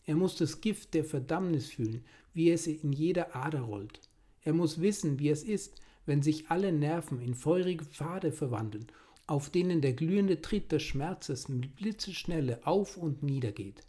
Er 0.05 0.15
muss 0.15 0.37
das 0.37 0.61
Gift 0.61 0.95
der 0.95 1.05
Verdammnis 1.05 1.71
fühlen, 1.71 2.05
wie 2.35 2.51
es 2.51 2.69
in 2.69 2.93
jeder 2.93 3.35
Ader 3.35 3.63
rollt. 3.63 4.01
Er 4.45 4.53
muss 4.53 4.81
wissen, 4.81 5.19
wie 5.19 5.29
es 5.29 5.43
ist, 5.43 5.81
wenn 6.07 6.23
sich 6.23 6.51
alle 6.51 6.73
Nerven 6.73 7.21
in 7.21 7.35
feurige 7.35 7.85
Pfade 7.85 8.33
verwandeln, 8.33 8.87
auf 9.27 9.51
denen 9.51 9.81
der 9.81 9.93
glühende 9.93 10.41
Tritt 10.43 10.73
des 10.73 10.83
Schmerzes 10.83 11.49
mit 11.49 11.77
Blitzeschnelle 11.77 12.67
auf 12.67 12.97
und 12.97 13.23
nieder 13.23 13.53
geht. 13.53 13.83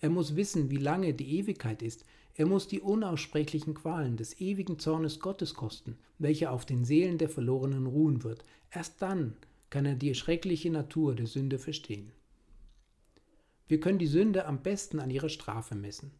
Er 0.00 0.10
muss 0.10 0.36
wissen, 0.36 0.70
wie 0.70 0.78
lange 0.78 1.14
die 1.14 1.38
Ewigkeit 1.38 1.82
ist, 1.82 2.04
er 2.36 2.46
muss 2.46 2.66
die 2.66 2.80
unaussprechlichen 2.80 3.74
Qualen 3.74 4.16
des 4.16 4.40
ewigen 4.40 4.78
Zornes 4.78 5.20
Gottes 5.20 5.54
kosten, 5.54 5.96
welcher 6.18 6.50
auf 6.50 6.66
den 6.66 6.84
Seelen 6.84 7.16
der 7.16 7.28
Verlorenen 7.28 7.86
ruhen 7.86 8.24
wird. 8.24 8.44
Erst 8.72 9.00
dann 9.00 9.36
kann 9.70 9.86
er 9.86 9.94
die 9.94 10.14
schreckliche 10.14 10.70
Natur 10.70 11.14
der 11.14 11.26
Sünde 11.26 11.58
verstehen. 11.58 12.10
Wir 13.68 13.78
können 13.80 13.98
die 13.98 14.08
Sünde 14.08 14.46
am 14.46 14.62
besten 14.62 14.98
an 14.98 15.10
ihrer 15.10 15.28
Strafe 15.28 15.74
messen. 15.74 16.10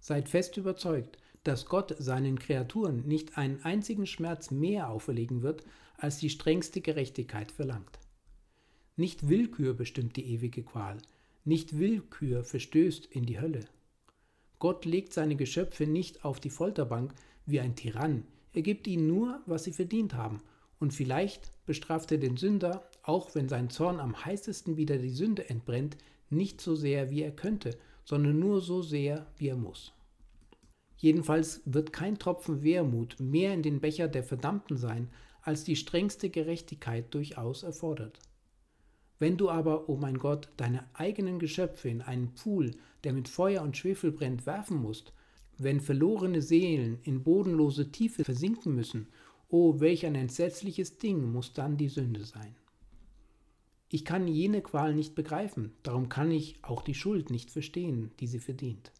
Seid 0.00 0.28
fest 0.28 0.56
überzeugt, 0.56 1.18
dass 1.44 1.66
Gott 1.66 1.94
seinen 1.98 2.38
Kreaturen 2.38 3.06
nicht 3.06 3.36
einen 3.36 3.62
einzigen 3.64 4.06
Schmerz 4.06 4.50
mehr 4.50 4.90
auferlegen 4.90 5.42
wird, 5.42 5.64
als 5.96 6.18
die 6.18 6.30
strengste 6.30 6.80
Gerechtigkeit 6.80 7.52
verlangt. 7.52 7.98
Nicht 8.96 9.28
Willkür 9.28 9.74
bestimmt 9.74 10.16
die 10.16 10.26
ewige 10.26 10.62
Qual, 10.62 10.98
nicht 11.44 11.78
Willkür 11.78 12.44
verstößt 12.44 13.06
in 13.06 13.26
die 13.26 13.40
Hölle. 13.40 13.64
Gott 14.58 14.84
legt 14.84 15.12
seine 15.12 15.36
Geschöpfe 15.36 15.86
nicht 15.86 16.24
auf 16.24 16.38
die 16.38 16.50
Folterbank 16.50 17.14
wie 17.46 17.58
ein 17.60 17.74
Tyrann, 17.74 18.24
er 18.54 18.62
gibt 18.62 18.86
ihnen 18.86 19.06
nur, 19.06 19.40
was 19.46 19.64
sie 19.64 19.72
verdient 19.72 20.14
haben, 20.14 20.40
und 20.78 20.92
vielleicht 20.92 21.52
bestraft 21.64 22.12
er 22.12 22.18
den 22.18 22.36
Sünder, 22.36 22.88
auch 23.02 23.34
wenn 23.34 23.48
sein 23.48 23.70
Zorn 23.70 23.98
am 24.00 24.24
heißesten 24.24 24.76
wieder 24.76 24.98
die 24.98 25.10
Sünde 25.10 25.48
entbrennt, 25.48 25.96
nicht 26.28 26.60
so 26.60 26.74
sehr, 26.74 27.10
wie 27.10 27.22
er 27.22 27.30
könnte, 27.30 27.78
sondern 28.04 28.38
nur 28.38 28.60
so 28.60 28.82
sehr, 28.82 29.26
wie 29.36 29.48
er 29.48 29.56
muss. 29.56 29.92
Jedenfalls 31.02 31.62
wird 31.64 31.92
kein 31.92 32.16
Tropfen 32.16 32.62
Wermut 32.62 33.16
mehr 33.18 33.52
in 33.54 33.62
den 33.64 33.80
Becher 33.80 34.06
der 34.06 34.22
Verdammten 34.22 34.76
sein, 34.76 35.10
als 35.42 35.64
die 35.64 35.74
strengste 35.74 36.30
Gerechtigkeit 36.30 37.12
durchaus 37.12 37.64
erfordert. 37.64 38.20
Wenn 39.18 39.36
du 39.36 39.50
aber, 39.50 39.88
o 39.88 39.94
oh 39.94 39.96
mein 39.96 40.16
Gott, 40.16 40.48
deine 40.56 40.88
eigenen 40.94 41.40
Geschöpfe 41.40 41.88
in 41.88 42.02
einen 42.02 42.28
Pfuhl, 42.28 42.70
der 43.02 43.12
mit 43.12 43.28
Feuer 43.28 43.62
und 43.62 43.76
Schwefel 43.76 44.12
brennt, 44.12 44.46
werfen 44.46 44.76
musst, 44.76 45.12
wenn 45.58 45.80
verlorene 45.80 46.40
Seelen 46.40 47.00
in 47.02 47.24
bodenlose 47.24 47.90
Tiefe 47.90 48.22
versinken 48.22 48.72
müssen, 48.76 49.08
o 49.48 49.70
oh, 49.70 49.80
welch 49.80 50.06
ein 50.06 50.14
entsetzliches 50.14 50.98
Ding 50.98 51.32
muss 51.32 51.52
dann 51.52 51.76
die 51.76 51.88
Sünde 51.88 52.24
sein. 52.24 52.54
Ich 53.88 54.04
kann 54.04 54.28
jene 54.28 54.62
Qual 54.62 54.94
nicht 54.94 55.16
begreifen, 55.16 55.72
darum 55.82 56.08
kann 56.08 56.30
ich 56.30 56.62
auch 56.62 56.82
die 56.82 56.94
Schuld 56.94 57.30
nicht 57.30 57.50
verstehen, 57.50 58.12
die 58.20 58.28
sie 58.28 58.38
verdient. 58.38 58.92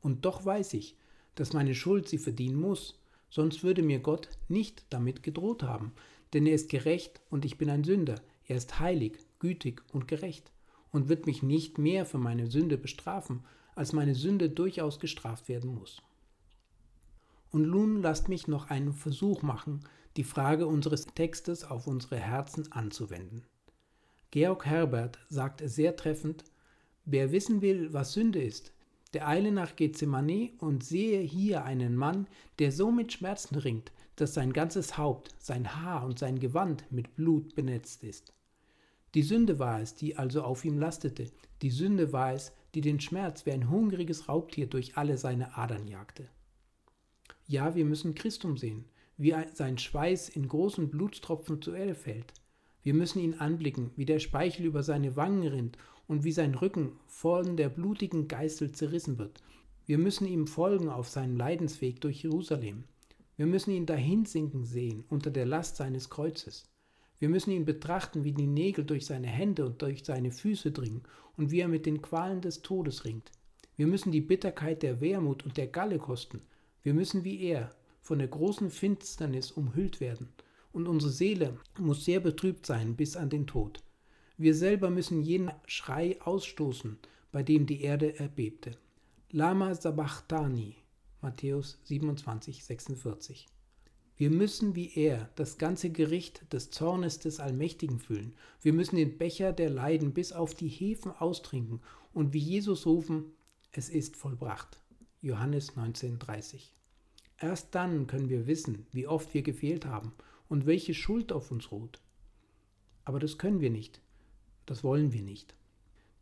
Und 0.00 0.24
doch 0.24 0.44
weiß 0.44 0.74
ich, 0.74 0.96
dass 1.34 1.52
meine 1.52 1.74
Schuld 1.74 2.08
sie 2.08 2.18
verdienen 2.18 2.60
muss, 2.60 2.98
sonst 3.30 3.62
würde 3.62 3.82
mir 3.82 3.98
Gott 3.98 4.28
nicht 4.48 4.84
damit 4.90 5.22
gedroht 5.22 5.62
haben, 5.62 5.92
denn 6.32 6.46
er 6.46 6.54
ist 6.54 6.70
gerecht 6.70 7.20
und 7.30 7.44
ich 7.44 7.58
bin 7.58 7.70
ein 7.70 7.84
Sünder, 7.84 8.20
er 8.46 8.56
ist 8.56 8.80
heilig, 8.80 9.18
gütig 9.38 9.82
und 9.92 10.08
gerecht 10.08 10.52
und 10.90 11.08
wird 11.08 11.26
mich 11.26 11.42
nicht 11.42 11.78
mehr 11.78 12.06
für 12.06 12.18
meine 12.18 12.46
Sünde 12.46 12.78
bestrafen, 12.78 13.44
als 13.74 13.92
meine 13.92 14.14
Sünde 14.14 14.50
durchaus 14.50 14.98
gestraft 14.98 15.48
werden 15.48 15.74
muss. 15.74 16.02
Und 17.50 17.68
nun 17.68 18.02
lasst 18.02 18.28
mich 18.28 18.48
noch 18.48 18.68
einen 18.68 18.92
Versuch 18.92 19.42
machen, 19.42 19.80
die 20.16 20.24
Frage 20.24 20.66
unseres 20.66 21.06
Textes 21.06 21.64
auf 21.64 21.86
unsere 21.86 22.16
Herzen 22.16 22.70
anzuwenden. 22.72 23.44
Georg 24.30 24.66
Herbert 24.66 25.18
sagt 25.28 25.62
sehr 25.64 25.96
treffend, 25.96 26.44
wer 27.04 27.32
wissen 27.32 27.62
will, 27.62 27.92
was 27.92 28.12
Sünde 28.12 28.42
ist, 28.42 28.72
der 29.14 29.26
eile 29.26 29.52
nach 29.52 29.76
Gethsemane 29.76 30.50
und 30.58 30.84
sehe 30.84 31.20
hier 31.20 31.64
einen 31.64 31.96
Mann, 31.96 32.26
der 32.58 32.72
so 32.72 32.90
mit 32.90 33.12
Schmerzen 33.12 33.56
ringt, 33.56 33.92
dass 34.16 34.34
sein 34.34 34.52
ganzes 34.52 34.98
Haupt, 34.98 35.34
sein 35.38 35.76
Haar 35.76 36.04
und 36.04 36.18
sein 36.18 36.38
Gewand 36.38 36.84
mit 36.90 37.16
Blut 37.16 37.54
benetzt 37.54 38.04
ist. 38.04 38.34
Die 39.14 39.22
Sünde 39.22 39.58
war 39.58 39.80
es, 39.80 39.94
die 39.94 40.16
also 40.16 40.42
auf 40.42 40.64
ihm 40.64 40.78
lastete, 40.78 41.30
die 41.62 41.70
Sünde 41.70 42.12
war 42.12 42.34
es, 42.34 42.52
die 42.74 42.82
den 42.82 43.00
Schmerz 43.00 43.46
wie 43.46 43.52
ein 43.52 43.70
hungriges 43.70 44.28
Raubtier 44.28 44.66
durch 44.66 44.96
alle 44.98 45.16
seine 45.16 45.56
Adern 45.56 45.88
jagte. 45.88 46.28
Ja, 47.46 47.74
wir 47.74 47.86
müssen 47.86 48.14
Christum 48.14 48.58
sehen, 48.58 48.84
wie 49.16 49.34
sein 49.54 49.78
Schweiß 49.78 50.28
in 50.28 50.46
großen 50.46 50.90
Blutstropfen 50.90 51.62
zur 51.62 51.76
Erde 51.76 51.94
fällt. 51.94 52.34
Wir 52.82 52.92
müssen 52.92 53.20
ihn 53.20 53.34
anblicken, 53.34 53.90
wie 53.96 54.04
der 54.04 54.18
Speichel 54.18 54.66
über 54.66 54.82
seine 54.82 55.16
Wangen 55.16 55.46
rinnt 55.46 55.78
und 56.08 56.24
wie 56.24 56.32
sein 56.32 56.56
Rücken 56.56 56.98
von 57.06 57.56
der 57.56 57.68
blutigen 57.68 58.26
Geißel 58.26 58.72
zerrissen 58.72 59.18
wird. 59.18 59.40
Wir 59.86 59.98
müssen 59.98 60.26
ihm 60.26 60.46
folgen 60.46 60.88
auf 60.88 61.08
seinem 61.08 61.36
Leidensweg 61.36 62.00
durch 62.00 62.22
Jerusalem. 62.22 62.84
Wir 63.36 63.46
müssen 63.46 63.70
ihn 63.70 63.86
dahinsinken 63.86 64.64
sehen 64.64 65.04
unter 65.08 65.30
der 65.30 65.46
Last 65.46 65.76
seines 65.76 66.10
Kreuzes. 66.10 66.64
Wir 67.20 67.28
müssen 67.28 67.50
ihn 67.50 67.64
betrachten, 67.64 68.24
wie 68.24 68.32
die 68.32 68.46
Nägel 68.46 68.84
durch 68.84 69.06
seine 69.06 69.28
Hände 69.28 69.66
und 69.66 69.80
durch 69.82 70.04
seine 70.04 70.30
Füße 70.30 70.72
dringen 70.72 71.02
und 71.36 71.50
wie 71.50 71.60
er 71.60 71.68
mit 71.68 71.86
den 71.86 72.02
Qualen 72.02 72.40
des 72.40 72.62
Todes 72.62 73.04
ringt. 73.04 73.30
Wir 73.76 73.86
müssen 73.86 74.10
die 74.10 74.20
Bitterkeit 74.20 74.82
der 74.82 75.00
Wermut 75.00 75.44
und 75.44 75.56
der 75.56 75.68
Galle 75.68 75.98
kosten. 75.98 76.42
Wir 76.82 76.94
müssen 76.94 77.24
wie 77.24 77.40
er 77.42 77.70
von 78.00 78.18
der 78.18 78.28
großen 78.28 78.70
Finsternis 78.70 79.50
umhüllt 79.50 80.00
werden. 80.00 80.28
Und 80.72 80.88
unsere 80.88 81.12
Seele 81.12 81.58
muss 81.78 82.04
sehr 82.04 82.20
betrübt 82.20 82.66
sein 82.66 82.96
bis 82.96 83.16
an 83.16 83.30
den 83.30 83.46
Tod. 83.46 83.82
Wir 84.40 84.54
selber 84.54 84.88
müssen 84.88 85.24
jenen 85.24 85.50
Schrei 85.66 86.16
ausstoßen, 86.22 86.96
bei 87.32 87.42
dem 87.42 87.66
die 87.66 87.82
Erde 87.82 88.20
erbebte. 88.20 88.70
Lama 89.32 89.74
Sabachthani, 89.74 90.76
Matthäus 91.20 91.80
27, 91.82 92.64
46. 92.64 93.48
Wir 94.16 94.30
müssen 94.30 94.76
wie 94.76 94.92
er 94.94 95.28
das 95.34 95.58
ganze 95.58 95.90
Gericht 95.90 96.52
des 96.52 96.70
Zornes 96.70 97.18
des 97.18 97.40
Allmächtigen 97.40 97.98
fühlen. 97.98 98.32
Wir 98.62 98.72
müssen 98.72 98.94
den 98.94 99.18
Becher 99.18 99.52
der 99.52 99.70
Leiden 99.70 100.14
bis 100.14 100.32
auf 100.32 100.54
die 100.54 100.68
Hefen 100.68 101.10
austrinken 101.10 101.80
und 102.12 102.32
wie 102.32 102.38
Jesus 102.38 102.86
rufen, 102.86 103.32
es 103.72 103.88
ist 103.88 104.16
vollbracht. 104.16 104.78
Johannes 105.20 105.72
19,30. 105.72 106.70
Erst 107.38 107.74
dann 107.74 108.06
können 108.06 108.28
wir 108.28 108.46
wissen, 108.46 108.86
wie 108.92 109.08
oft 109.08 109.34
wir 109.34 109.42
gefehlt 109.42 109.84
haben 109.84 110.12
und 110.48 110.64
welche 110.64 110.94
Schuld 110.94 111.32
auf 111.32 111.50
uns 111.50 111.72
ruht. 111.72 112.00
Aber 113.04 113.18
das 113.18 113.36
können 113.36 113.60
wir 113.60 113.70
nicht, 113.70 114.00
das 114.70 114.84
wollen 114.84 115.12
wir 115.12 115.22
nicht. 115.22 115.54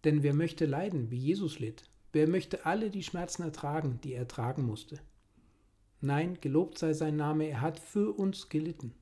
Denn 0.05 0.23
wer 0.23 0.35
möchte 0.35 0.67
leiden, 0.67 1.11
wie 1.11 1.19
Jesus 1.19 1.59
litt? 1.59 1.85
Wer 2.13 2.29
möchte 2.29 2.65
alle 2.65 2.91
die 2.91 3.03
Schmerzen 3.03 3.43
ertragen, 3.43 3.99
die 4.05 4.15
er 4.15 4.29
tragen 4.29 4.65
musste? 4.65 5.01
Nein, 6.01 6.39
gelobt 6.41 6.79
sei 6.79 6.93
sein 6.93 7.17
Name, 7.17 7.49
er 7.49 7.61
hat 7.61 7.79
für 7.79 8.17
uns 8.17 8.49
gelitten. 8.49 8.95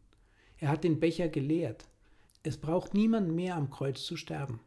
Er 0.58 0.68
hat 0.68 0.84
den 0.84 1.00
Becher 1.00 1.28
geleert. 1.28 1.86
Es 2.42 2.56
braucht 2.56 2.94
niemand 2.94 3.32
mehr 3.32 3.56
am 3.56 3.70
Kreuz 3.70 4.02
zu 4.04 4.16
sterben. 4.16 4.60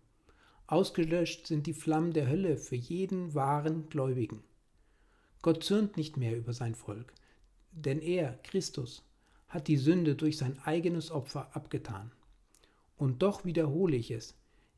Ausgelöscht 0.68 1.48
sind 1.48 1.66
die 1.66 1.74
Flammen 1.74 2.14
der 2.14 2.28
Hölle 2.28 2.58
für 2.58 2.76
jeden 2.76 3.34
wahren 3.34 3.88
Gläubigen. 3.90 4.44
Gott 5.42 5.64
zürnt 5.64 5.96
nicht 5.96 6.18
mehr 6.18 6.36
über 6.36 6.54
sein 6.54 6.76
Volk, 6.76 7.14
denn 7.72 8.00
er, 8.00 8.38
Christus, 8.44 9.04
hat 9.48 9.68
die 9.68 9.78
Sünde 9.78 10.16
durch 10.16 10.38
sein 10.38 10.60
eigenes 10.60 11.10
Opfer 11.10 11.56
abgetan. 11.56 12.12
Und 12.98 13.22
doch 13.22 13.46
wiederhole 13.46 13.96
ich 13.96 14.12
es, 14.12 14.36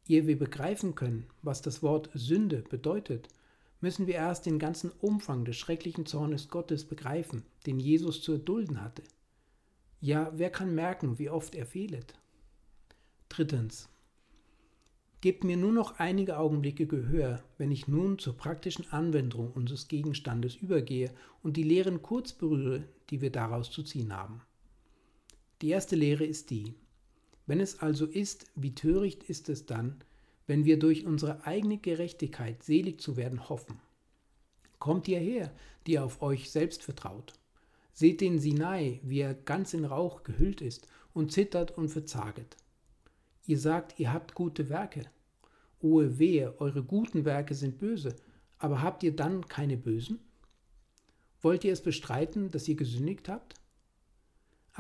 Ehe 0.10 0.26
wir 0.26 0.40
begreifen 0.40 0.96
können, 0.96 1.28
was 1.44 1.62
das 1.62 1.84
Wort 1.84 2.10
Sünde 2.16 2.64
bedeutet, 2.68 3.30
müssen 3.80 4.08
wir 4.08 4.16
erst 4.16 4.48
den 4.48 4.58
ganzen 4.58 4.92
Umfang 5.00 5.46
des 5.46 5.56
schrecklichen 5.56 6.08
Zornes 6.08 6.50
Gottes 6.50 6.84
begreifen, 6.84 7.44
den 7.68 7.80
Jesus 7.80 8.22
zu 8.22 8.34
erdulden 8.34 8.82
hatte. 8.82 9.04
Ja, 10.02 10.32
wer 10.36 10.50
kann 10.50 10.74
merken, 10.74 11.20
wie 11.20 11.30
oft 11.30 11.54
er 11.54 11.66
fehlet? 11.66 12.16
Drittens. 13.30 13.88
Gebt 15.22 15.44
mir 15.44 15.58
nur 15.58 15.74
noch 15.74 16.00
einige 16.00 16.40
Augenblicke 16.40 16.88
Gehör, 16.88 17.44
wenn 17.58 17.72
ich 17.72 17.88
nun 17.88 18.18
zur 18.18 18.36
praktischen 18.36 18.92
Anwendung 18.92 19.52
unseres 19.52 19.90
Gegenstandes 19.90 20.56
übergehe 20.56 21.12
und 21.44 21.56
die 21.56 21.64
Lehren 21.64 22.02
kurz 22.02 22.34
berühre, 22.34 22.84
die 23.10 23.22
wir 23.22 23.30
daraus 23.30 23.70
zu 23.70 23.84
ziehen 23.84 24.16
haben. 24.16 24.42
Die 25.62 25.70
erste 25.70 25.96
Lehre 25.96 26.24
ist 26.26 26.50
die, 26.50 26.74
wenn 27.50 27.62
es 27.62 27.80
also 27.80 28.06
ist, 28.06 28.46
wie 28.54 28.76
töricht 28.76 29.24
ist 29.24 29.50
es 29.50 29.66
dann, 29.66 30.04
wenn 30.46 30.66
wir 30.66 30.78
durch 30.78 31.08
unsere 31.08 31.48
eigene 31.48 31.80
Gerechtigkeit 31.80 32.62
selig 32.62 33.02
zu 33.02 33.18
werden 33.18 33.50
hoffen. 33.50 33.80
Kommt 34.78 35.08
ihr 35.08 35.18
her, 35.18 35.52
die 35.88 35.98
auf 35.98 36.22
euch 36.22 36.52
selbst 36.52 36.84
vertraut. 36.84 37.34
Seht 37.92 38.22
den 38.22 38.38
Sinai, 38.38 39.00
wie 39.02 39.22
er 39.22 39.34
ganz 39.34 39.74
in 39.74 39.84
Rauch 39.84 40.22
gehüllt 40.22 40.62
ist 40.62 40.88
und 41.14 41.32
zittert 41.32 41.76
und 41.76 41.90
verzaget. 41.90 42.56
Ihr 43.48 43.58
sagt, 43.58 44.00
ihr 44.00 44.14
habt 44.14 44.36
gute 44.36 44.70
Werke. 44.70 45.06
Ohe 45.82 46.20
wehe, 46.20 46.54
eure 46.62 46.84
guten 46.84 47.26
Werke 47.26 47.56
sind 47.56 47.80
böse, 47.80 48.16
aber 48.60 48.84
habt 48.84 49.02
ihr 49.02 49.16
dann 49.16 49.48
keine 49.48 49.76
bösen? 49.76 50.20
Wollt 51.42 51.64
ihr 51.64 51.74
es 51.74 51.82
bestreiten, 51.82 52.52
dass 52.52 52.68
ihr 52.68 52.76
gesündigt 52.76 53.28
habt? 53.28 53.59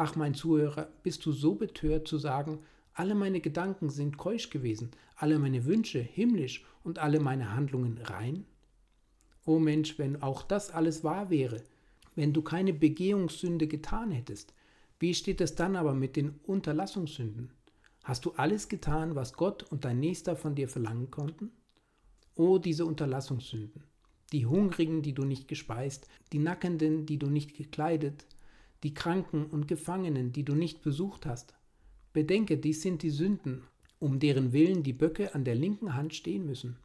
Ach, 0.02 0.16
mein 0.16 0.34
Zuhörer, 0.34 0.88
bist 1.04 1.26
du 1.26 1.34
so 1.34 1.56
betört 1.56 2.08
zu 2.08 2.18
sagen, 2.18 2.60
alle 2.94 3.16
meine 3.16 3.42
Gedanken 3.42 3.90
sind 3.90 4.18
keusch 4.18 4.50
gewesen, 4.50 4.92
alle 5.18 5.38
meine 5.40 5.66
Wünsche 5.66 6.00
himmlisch 6.00 6.64
und 6.86 7.00
alle 7.00 7.20
meine 7.20 7.54
Handlungen 7.54 7.98
rein? 7.98 8.46
O 9.46 9.60
Mensch, 9.60 10.00
wenn 10.00 10.22
auch 10.22 10.44
das 10.44 10.72
alles 10.72 11.04
wahr 11.04 11.30
wäre, 11.30 11.62
wenn 12.16 12.32
du 12.32 12.42
keine 12.42 12.72
Begehungssünde 12.72 13.68
getan 13.68 14.12
hättest, 14.12 14.54
wie 15.00 15.14
steht 15.14 15.42
es 15.42 15.56
dann 15.56 15.76
aber 15.76 15.94
mit 15.94 16.16
den 16.16 16.40
Unterlassungssünden? 16.44 17.52
Hast 18.06 18.24
du 18.24 18.32
alles 18.38 18.70
getan, 18.70 19.16
was 19.16 19.34
Gott 19.34 19.64
und 19.64 19.84
dein 19.84 20.00
Nächster 20.00 20.38
von 20.38 20.56
dir 20.56 20.70
verlangen 20.70 21.12
konnten? 21.12 21.52
O 22.36 22.58
diese 22.58 22.86
Unterlassungssünden, 22.86 23.84
die 24.32 24.46
Hungrigen, 24.46 25.02
die 25.02 25.14
du 25.14 25.26
nicht 25.26 25.50
gespeist, 25.50 26.08
die 26.32 26.40
Nackenden, 26.40 27.06
die 27.06 27.20
du 27.20 27.28
nicht 27.28 27.54
gekleidet, 27.58 28.26
die 28.84 28.94
Kranken 28.94 29.46
und 29.46 29.68
Gefangenen, 29.68 30.32
die 30.32 30.44
du 30.44 30.56
nicht 30.56 30.82
besucht 30.82 31.26
hast. 31.26 31.54
Bedenke, 32.13 32.58
dies 32.58 32.82
sind 32.82 33.04
die 33.04 33.10
Sünden, 33.10 33.63
um 34.00 34.20
deren 34.20 34.54
Willen 34.54 34.84
die 34.84 34.94
Böcke 34.94 35.36
an 35.36 35.44
der 35.44 35.56
linken 35.56 35.94
Hand 35.94 36.13
stehen 36.13 36.46
müssen. 36.46 36.78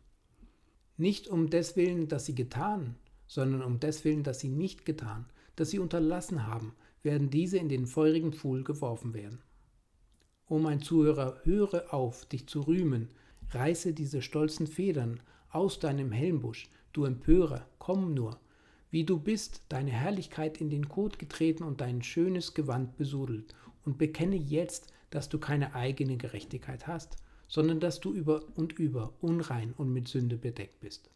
Nicht 0.97 1.29
um 1.29 1.51
deswillen, 1.51 2.09
dass 2.09 2.27
sie 2.27 2.35
getan, 2.35 2.97
sondern 3.27 3.63
um 3.63 3.81
deswillen, 3.81 4.23
dass 4.23 4.41
sie 4.41 4.49
nicht 4.49 4.85
getan, 4.85 5.27
dass 5.57 5.71
sie 5.71 5.79
unterlassen 5.79 6.47
haben, 6.47 6.75
werden 7.03 7.31
diese 7.31 7.59
in 7.59 7.69
den 7.69 7.87
feurigen 7.87 8.33
Pfuhl 8.33 8.65
geworfen 8.65 9.15
werden. 9.15 9.41
O 10.49 10.59
mein 10.59 10.81
Zuhörer, 10.81 11.41
höre 11.45 11.93
auf, 11.93 12.27
dich 12.27 12.47
zu 12.47 12.61
rühmen, 12.61 13.09
reiße 13.51 13.93
diese 13.93 14.23
stolzen 14.23 14.67
Federn 14.67 15.21
aus 15.51 15.79
deinem 15.79 16.13
Helmbusch, 16.13 16.69
du 16.93 17.05
Empörer, 17.05 17.67
komm 17.79 18.15
nur, 18.15 18.39
wie 18.95 19.03
du 19.03 19.19
bist, 19.19 19.63
deine 19.71 19.91
Herrlichkeit 19.91 20.61
in 20.61 20.71
den 20.71 20.89
Kot 20.89 21.19
getreten 21.19 21.65
und 21.65 21.81
dein 21.81 22.01
schönes 22.05 22.55
Gewand 22.55 22.97
besudelt, 22.97 23.53
und 23.85 23.99
bekenne 23.99 24.37
jetzt, 24.37 24.93
dass 25.11 25.29
du 25.29 25.41
keine 25.41 25.75
eigene 25.75 26.17
Gerechtigkeit 26.17 26.87
hast, 26.87 27.17
sondern 27.49 27.81
dass 27.81 27.99
du 27.99 28.15
über 28.15 28.45
und 28.55 28.79
über 28.79 29.13
unrein 29.21 29.75
und 29.77 29.93
mit 29.93 30.07
Sünde 30.07 30.37
bedeckt 30.37 30.79
bist. 30.79 31.11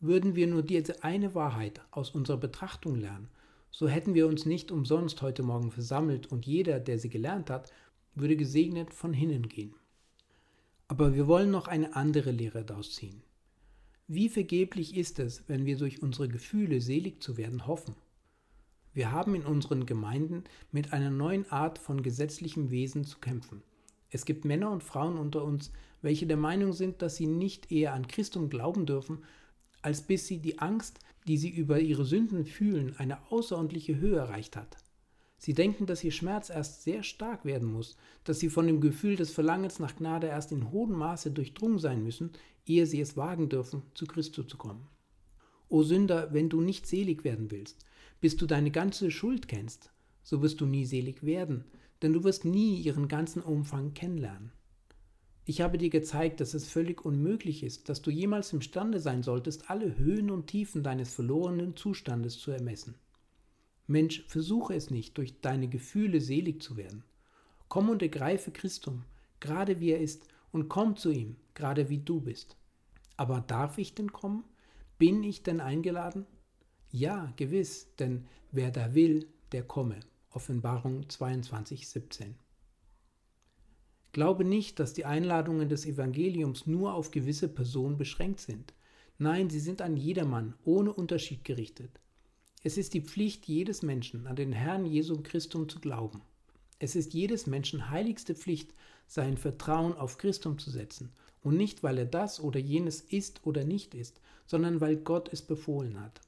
Würden 0.00 0.36
wir 0.36 0.46
nur 0.46 0.62
diese 0.62 1.02
eine 1.02 1.34
Wahrheit 1.34 1.80
aus 1.90 2.10
unserer 2.10 2.38
Betrachtung 2.38 2.94
lernen, 2.94 3.28
so 3.72 3.88
hätten 3.88 4.14
wir 4.14 4.28
uns 4.28 4.46
nicht 4.46 4.70
umsonst 4.70 5.22
heute 5.22 5.42
Morgen 5.42 5.72
versammelt 5.72 6.28
und 6.28 6.46
jeder, 6.46 6.78
der 6.78 7.00
sie 7.00 7.10
gelernt 7.10 7.50
hat, 7.50 7.72
würde 8.14 8.36
gesegnet 8.36 8.94
von 8.94 9.12
hinnen 9.12 9.48
gehen. 9.48 9.74
Aber 10.86 11.16
wir 11.16 11.26
wollen 11.26 11.50
noch 11.50 11.66
eine 11.66 11.96
andere 11.96 12.30
Lehre 12.30 12.64
daraus 12.64 12.92
ziehen. 12.92 13.24
Wie 14.08 14.28
vergeblich 14.28 14.96
ist 14.96 15.18
es, 15.18 15.44
wenn 15.48 15.64
wir 15.64 15.76
durch 15.76 16.02
unsere 16.02 16.28
Gefühle 16.28 16.80
selig 16.80 17.22
zu 17.22 17.36
werden 17.36 17.66
hoffen? 17.66 17.94
Wir 18.92 19.12
haben 19.12 19.34
in 19.34 19.46
unseren 19.46 19.86
Gemeinden 19.86 20.44
mit 20.70 20.92
einer 20.92 21.10
neuen 21.10 21.50
Art 21.50 21.78
von 21.78 22.02
gesetzlichem 22.02 22.70
Wesen 22.70 23.04
zu 23.04 23.18
kämpfen. 23.20 23.62
Es 24.10 24.26
gibt 24.26 24.44
Männer 24.44 24.70
und 24.70 24.82
Frauen 24.82 25.16
unter 25.16 25.44
uns, 25.44 25.70
welche 26.02 26.26
der 26.26 26.36
Meinung 26.36 26.72
sind, 26.72 27.00
dass 27.00 27.16
sie 27.16 27.26
nicht 27.26 27.72
eher 27.72 27.94
an 27.94 28.08
Christum 28.08 28.50
glauben 28.50 28.84
dürfen, 28.84 29.24
als 29.80 30.02
bis 30.02 30.26
sie 30.26 30.38
die 30.38 30.58
Angst, 30.58 30.98
die 31.26 31.38
sie 31.38 31.50
über 31.50 31.80
ihre 31.80 32.04
Sünden 32.04 32.44
fühlen, 32.44 32.94
eine 32.98 33.30
außerordentliche 33.30 33.96
Höhe 33.96 34.16
erreicht 34.16 34.56
hat. 34.56 34.76
Sie 35.44 35.54
denken, 35.54 35.86
dass 35.86 36.04
ihr 36.04 36.12
Schmerz 36.12 36.50
erst 36.50 36.84
sehr 36.84 37.02
stark 37.02 37.44
werden 37.44 37.66
muss, 37.66 37.96
dass 38.22 38.38
sie 38.38 38.48
von 38.48 38.64
dem 38.68 38.80
Gefühl 38.80 39.16
des 39.16 39.32
Verlangens 39.32 39.80
nach 39.80 39.96
Gnade 39.96 40.28
erst 40.28 40.52
in 40.52 40.70
hohem 40.70 40.92
Maße 40.96 41.32
durchdrungen 41.32 41.80
sein 41.80 42.04
müssen, 42.04 42.30
ehe 42.64 42.86
sie 42.86 43.00
es 43.00 43.16
wagen 43.16 43.48
dürfen, 43.48 43.82
zu 43.94 44.06
Christus 44.06 44.46
zu 44.46 44.56
kommen. 44.56 44.86
O 45.68 45.82
Sünder, 45.82 46.32
wenn 46.32 46.48
du 46.48 46.60
nicht 46.60 46.86
selig 46.86 47.24
werden 47.24 47.50
willst, 47.50 47.84
bis 48.20 48.36
du 48.36 48.46
deine 48.46 48.70
ganze 48.70 49.10
Schuld 49.10 49.48
kennst, 49.48 49.90
so 50.22 50.42
wirst 50.42 50.60
du 50.60 50.66
nie 50.66 50.84
selig 50.84 51.24
werden, 51.24 51.64
denn 52.02 52.12
du 52.12 52.22
wirst 52.22 52.44
nie 52.44 52.80
ihren 52.80 53.08
ganzen 53.08 53.42
Umfang 53.42 53.94
kennenlernen. 53.94 54.52
Ich 55.44 55.60
habe 55.60 55.76
dir 55.76 55.90
gezeigt, 55.90 56.38
dass 56.38 56.54
es 56.54 56.68
völlig 56.68 57.04
unmöglich 57.04 57.64
ist, 57.64 57.88
dass 57.88 58.00
du 58.00 58.12
jemals 58.12 58.52
imstande 58.52 59.00
sein 59.00 59.24
solltest, 59.24 59.70
alle 59.70 59.98
Höhen 59.98 60.30
und 60.30 60.46
Tiefen 60.46 60.84
deines 60.84 61.12
verlorenen 61.12 61.74
Zustandes 61.74 62.38
zu 62.38 62.52
ermessen. 62.52 62.94
Mensch, 63.92 64.24
versuche 64.26 64.74
es 64.74 64.90
nicht, 64.90 65.16
durch 65.18 65.40
deine 65.40 65.68
Gefühle 65.68 66.20
selig 66.20 66.62
zu 66.62 66.76
werden. 66.76 67.04
Komm 67.68 67.90
und 67.90 68.02
ergreife 68.02 68.50
Christum, 68.50 69.04
gerade 69.38 69.80
wie 69.80 69.90
er 69.90 70.00
ist, 70.00 70.26
und 70.50 70.68
komm 70.68 70.96
zu 70.96 71.10
ihm, 71.10 71.36
gerade 71.54 71.88
wie 71.88 71.98
du 71.98 72.20
bist. 72.20 72.56
Aber 73.16 73.40
darf 73.40 73.78
ich 73.78 73.94
denn 73.94 74.12
kommen? 74.12 74.44
Bin 74.98 75.22
ich 75.22 75.42
denn 75.42 75.60
eingeladen? 75.60 76.26
Ja, 76.90 77.32
gewiss, 77.36 77.94
denn 77.96 78.26
wer 78.50 78.70
da 78.70 78.94
will, 78.94 79.28
der 79.52 79.62
komme. 79.62 80.00
Offenbarung 80.30 81.08
22, 81.08 81.88
17. 81.88 82.34
Glaube 84.12 84.44
nicht, 84.44 84.78
dass 84.78 84.92
die 84.92 85.04
Einladungen 85.04 85.68
des 85.68 85.86
Evangeliums 85.86 86.66
nur 86.66 86.94
auf 86.94 87.10
gewisse 87.10 87.48
Personen 87.48 87.96
beschränkt 87.96 88.40
sind. 88.40 88.74
Nein, 89.18 89.50
sie 89.50 89.60
sind 89.60 89.82
an 89.82 89.96
jedermann, 89.96 90.54
ohne 90.64 90.92
Unterschied 90.92 91.44
gerichtet. 91.44 92.00
Es 92.64 92.76
ist 92.76 92.94
die 92.94 93.00
Pflicht 93.00 93.46
jedes 93.46 93.82
Menschen, 93.82 94.26
an 94.28 94.36
den 94.36 94.52
Herrn 94.52 94.86
Jesu 94.86 95.20
Christum 95.22 95.68
zu 95.68 95.80
glauben. 95.80 96.22
Es 96.78 96.94
ist 96.94 97.12
jedes 97.12 97.46
Menschen 97.46 97.90
heiligste 97.90 98.34
Pflicht, 98.36 98.72
sein 99.06 99.36
Vertrauen 99.36 99.94
auf 99.94 100.16
Christum 100.18 100.58
zu 100.58 100.70
setzen, 100.70 101.12
und 101.42 101.56
nicht, 101.56 101.82
weil 101.82 101.98
er 101.98 102.06
das 102.06 102.40
oder 102.40 102.60
jenes 102.60 103.00
ist 103.00 103.44
oder 103.44 103.64
nicht 103.64 103.94
ist, 103.94 104.20
sondern 104.46 104.80
weil 104.80 104.96
Gott 104.96 105.28
es 105.32 105.42
befohlen 105.42 106.00
hat. 106.00 106.20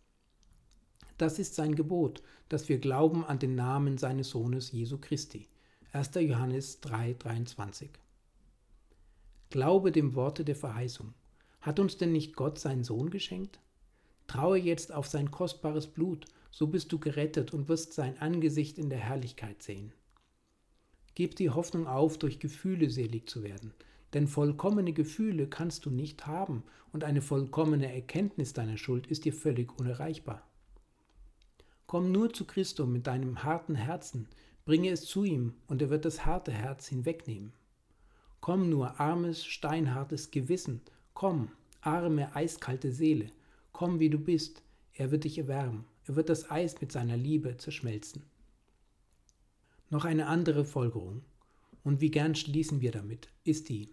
Das 1.18 1.38
ist 1.38 1.54
sein 1.54 1.76
Gebot, 1.76 2.22
dass 2.48 2.68
wir 2.68 2.78
glauben 2.78 3.24
an 3.24 3.38
den 3.38 3.54
Namen 3.54 3.96
seines 3.96 4.30
Sohnes 4.30 4.72
Jesu 4.72 4.98
Christi. 4.98 5.46
1. 5.92 6.10
Johannes 6.16 6.82
3,23. 6.82 7.90
Glaube 9.50 9.92
dem 9.92 10.16
Worte 10.16 10.44
der 10.44 10.56
Verheißung. 10.56 11.14
Hat 11.60 11.78
uns 11.78 11.96
denn 11.96 12.10
nicht 12.10 12.34
Gott 12.34 12.58
seinen 12.58 12.82
Sohn 12.82 13.10
geschenkt? 13.10 13.60
Traue 14.26 14.58
jetzt 14.58 14.92
auf 14.92 15.06
sein 15.06 15.30
kostbares 15.30 15.86
Blut, 15.86 16.26
so 16.50 16.66
bist 16.66 16.92
du 16.92 16.98
gerettet 16.98 17.52
und 17.52 17.68
wirst 17.68 17.92
sein 17.92 18.18
Angesicht 18.18 18.78
in 18.78 18.90
der 18.90 18.98
Herrlichkeit 18.98 19.62
sehen. 19.62 19.92
Gib 21.14 21.36
die 21.36 21.50
Hoffnung 21.50 21.86
auf, 21.86 22.18
durch 22.18 22.40
Gefühle 22.40 22.90
selig 22.90 23.28
zu 23.28 23.42
werden, 23.42 23.72
denn 24.14 24.26
vollkommene 24.26 24.92
Gefühle 24.92 25.46
kannst 25.46 25.84
du 25.86 25.90
nicht 25.90 26.26
haben 26.26 26.64
und 26.92 27.04
eine 27.04 27.22
vollkommene 27.22 27.92
Erkenntnis 27.92 28.52
deiner 28.52 28.76
Schuld 28.76 29.06
ist 29.06 29.24
dir 29.24 29.32
völlig 29.32 29.78
unerreichbar. 29.78 30.46
Komm 31.86 32.12
nur 32.12 32.32
zu 32.32 32.46
Christum 32.46 32.92
mit 32.92 33.06
deinem 33.06 33.44
harten 33.44 33.74
Herzen, 33.74 34.28
Bringe 34.64 34.90
es 34.90 35.04
zu 35.04 35.24
ihm, 35.24 35.54
und 35.66 35.82
er 35.82 35.90
wird 35.90 36.06
das 36.06 36.24
harte 36.24 36.50
Herz 36.50 36.88
hinwegnehmen. 36.88 37.52
Komm 38.40 38.70
nur, 38.70 38.98
armes, 38.98 39.44
steinhartes 39.44 40.30
Gewissen, 40.30 40.80
komm, 41.12 41.50
arme, 41.82 42.34
eiskalte 42.34 42.90
Seele, 42.90 43.26
komm 43.74 43.98
wie 43.98 44.08
du 44.08 44.18
bist, 44.18 44.62
er 44.94 45.10
wird 45.10 45.24
dich 45.24 45.36
erwärmen, 45.36 45.84
er 46.06 46.14
wird 46.16 46.28
das 46.28 46.50
Eis 46.50 46.80
mit 46.80 46.92
seiner 46.92 47.16
Liebe 47.16 47.56
zerschmelzen. 47.56 48.22
Noch 49.90 50.06
eine 50.06 50.28
andere 50.28 50.64
Folgerung, 50.64 51.22
und 51.82 52.00
wie 52.00 52.10
gern 52.10 52.36
schließen 52.36 52.80
wir 52.80 52.92
damit, 52.92 53.28
ist 53.42 53.68
die, 53.68 53.90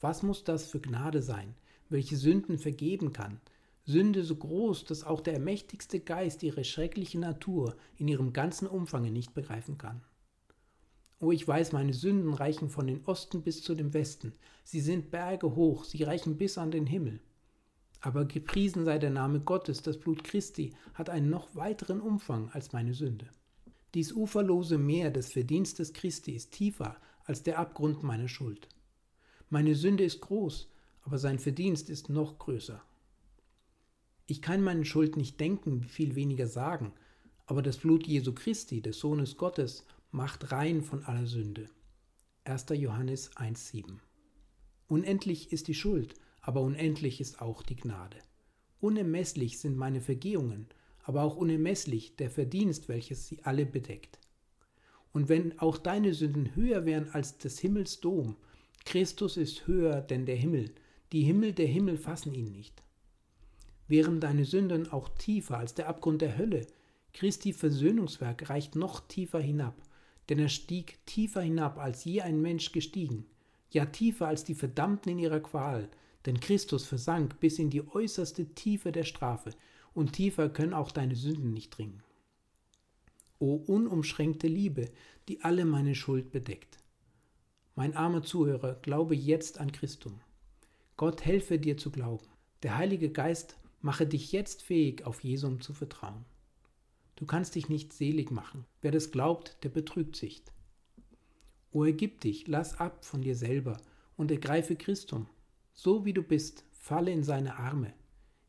was 0.00 0.22
muss 0.22 0.44
das 0.44 0.66
für 0.66 0.78
Gnade 0.78 1.22
sein, 1.22 1.54
welche 1.88 2.16
Sünden 2.16 2.58
vergeben 2.58 3.12
kann, 3.12 3.40
Sünde 3.84 4.22
so 4.22 4.36
groß, 4.36 4.84
dass 4.84 5.04
auch 5.04 5.22
der 5.22 5.32
ermächtigste 5.32 6.00
Geist 6.00 6.42
ihre 6.42 6.62
schreckliche 6.62 7.18
Natur 7.18 7.76
in 7.96 8.08
ihrem 8.08 8.34
ganzen 8.34 8.68
Umfange 8.68 9.10
nicht 9.10 9.32
begreifen 9.32 9.78
kann. 9.78 10.02
Oh, 11.18 11.32
ich 11.32 11.48
weiß, 11.48 11.72
meine 11.72 11.94
Sünden 11.94 12.34
reichen 12.34 12.68
von 12.68 12.86
den 12.86 13.02
Osten 13.06 13.42
bis 13.42 13.62
zu 13.62 13.74
dem 13.74 13.94
Westen. 13.94 14.34
Sie 14.64 14.80
sind 14.80 15.10
Berge 15.10 15.56
hoch, 15.56 15.84
sie 15.84 16.02
reichen 16.02 16.36
bis 16.36 16.58
an 16.58 16.70
den 16.70 16.86
Himmel. 16.86 17.20
Aber 18.00 18.24
gepriesen 18.24 18.84
sei 18.84 18.98
der 18.98 19.10
Name 19.10 19.40
Gottes, 19.40 19.82
das 19.82 19.98
Blut 19.98 20.22
Christi 20.22 20.72
hat 20.94 21.10
einen 21.10 21.30
noch 21.30 21.54
weiteren 21.54 22.00
Umfang 22.00 22.48
als 22.50 22.72
meine 22.72 22.94
Sünde. 22.94 23.28
Dies 23.94 24.12
uferlose 24.12 24.78
Meer 24.78 25.10
des 25.10 25.32
Verdienstes 25.32 25.92
Christi 25.92 26.32
ist 26.32 26.52
tiefer 26.52 26.96
als 27.24 27.42
der 27.42 27.58
Abgrund 27.58 28.02
meiner 28.02 28.28
Schuld. 28.28 28.68
Meine 29.50 29.74
Sünde 29.74 30.04
ist 30.04 30.20
groß, 30.20 30.70
aber 31.02 31.18
sein 31.18 31.38
Verdienst 31.38 31.90
ist 31.90 32.08
noch 32.08 32.38
größer. 32.38 32.82
Ich 34.26 34.42
kann 34.42 34.62
meine 34.62 34.84
Schuld 34.84 35.16
nicht 35.16 35.40
denken, 35.40 35.82
viel 35.82 36.14
weniger 36.14 36.46
sagen, 36.46 36.92
aber 37.46 37.62
das 37.62 37.78
Blut 37.78 38.06
Jesu 38.06 38.34
Christi, 38.34 38.82
des 38.82 38.98
Sohnes 38.98 39.38
Gottes, 39.38 39.86
macht 40.10 40.52
rein 40.52 40.82
von 40.82 41.02
aller 41.04 41.26
Sünde. 41.26 41.70
1. 42.44 42.66
Johannes 42.74 43.32
1.7 43.36 43.98
Unendlich 44.86 45.50
ist 45.50 45.66
die 45.68 45.74
Schuld, 45.74 46.14
aber 46.48 46.62
unendlich 46.62 47.20
ist 47.20 47.42
auch 47.42 47.62
die 47.62 47.76
Gnade. 47.76 48.16
Unermesslich 48.80 49.58
sind 49.58 49.76
meine 49.76 50.00
Vergehungen, 50.00 50.66
aber 51.02 51.22
auch 51.22 51.36
unermesslich 51.36 52.16
der 52.16 52.30
Verdienst, 52.30 52.88
welches 52.88 53.26
sie 53.26 53.42
alle 53.42 53.66
bedeckt. 53.66 54.18
Und 55.12 55.28
wenn 55.28 55.58
auch 55.58 55.76
deine 55.76 56.14
Sünden 56.14 56.56
höher 56.56 56.86
wären 56.86 57.10
als 57.10 57.36
des 57.36 57.58
Himmels 57.58 58.00
Dom, 58.00 58.34
Christus 58.86 59.36
ist 59.36 59.66
höher 59.66 60.00
denn 60.00 60.24
der 60.24 60.36
Himmel, 60.36 60.70
die 61.12 61.20
Himmel 61.20 61.52
der 61.52 61.66
Himmel 61.66 61.98
fassen 61.98 62.32
ihn 62.32 62.50
nicht. 62.50 62.82
Wären 63.86 64.18
deine 64.18 64.46
Sünden 64.46 64.90
auch 64.90 65.10
tiefer 65.10 65.58
als 65.58 65.74
der 65.74 65.86
Abgrund 65.86 66.22
der 66.22 66.38
Hölle, 66.38 66.66
Christi 67.12 67.52
Versöhnungswerk 67.52 68.48
reicht 68.48 68.74
noch 68.74 69.06
tiefer 69.06 69.40
hinab, 69.40 69.76
denn 70.30 70.38
er 70.38 70.48
stieg 70.48 71.04
tiefer 71.04 71.42
hinab, 71.42 71.76
als 71.76 72.06
je 72.06 72.22
ein 72.22 72.40
Mensch 72.40 72.72
gestiegen, 72.72 73.26
ja 73.68 73.84
tiefer 73.84 74.28
als 74.28 74.44
die 74.44 74.54
Verdammten 74.54 75.12
in 75.12 75.18
ihrer 75.18 75.40
Qual, 75.40 75.90
denn 76.26 76.40
Christus 76.40 76.84
versank 76.84 77.40
bis 77.40 77.58
in 77.58 77.70
die 77.70 77.86
äußerste 77.86 78.54
Tiefe 78.54 78.92
der 78.92 79.04
Strafe, 79.04 79.50
und 79.94 80.12
tiefer 80.12 80.48
können 80.48 80.74
auch 80.74 80.92
deine 80.92 81.16
Sünden 81.16 81.52
nicht 81.52 81.76
dringen. 81.76 82.02
O 83.40 83.54
unumschränkte 83.54 84.46
Liebe, 84.46 84.90
die 85.28 85.42
alle 85.42 85.64
meine 85.64 85.94
Schuld 85.94 86.30
bedeckt. 86.30 86.78
Mein 87.74 87.94
armer 87.94 88.22
Zuhörer, 88.22 88.74
glaube 88.74 89.14
jetzt 89.14 89.58
an 89.58 89.72
Christum. 89.72 90.20
Gott 90.96 91.24
helfe 91.24 91.58
dir 91.58 91.76
zu 91.76 91.90
glauben. 91.90 92.26
Der 92.62 92.76
Heilige 92.76 93.10
Geist 93.10 93.56
mache 93.80 94.06
dich 94.06 94.32
jetzt 94.32 94.62
fähig, 94.62 95.06
auf 95.06 95.22
Jesum 95.22 95.60
zu 95.60 95.72
vertrauen. 95.72 96.24
Du 97.14 97.26
kannst 97.26 97.54
dich 97.54 97.68
nicht 97.68 97.92
selig 97.92 98.30
machen. 98.30 98.64
Wer 98.80 98.90
das 98.90 99.10
glaubt, 99.10 99.58
der 99.62 99.68
betrügt 99.68 100.16
sich. 100.16 100.42
O 101.70 101.84
ergib 101.84 102.20
dich, 102.20 102.48
lass 102.48 102.80
ab 102.80 103.04
von 103.04 103.22
dir 103.22 103.36
selber 103.36 103.76
und 104.16 104.30
ergreife 104.30 104.74
Christum. 104.74 105.28
So 105.80 106.04
wie 106.04 106.12
du 106.12 106.24
bist, 106.24 106.64
falle 106.72 107.12
in 107.12 107.22
seine 107.22 107.56
Arme. 107.56 107.94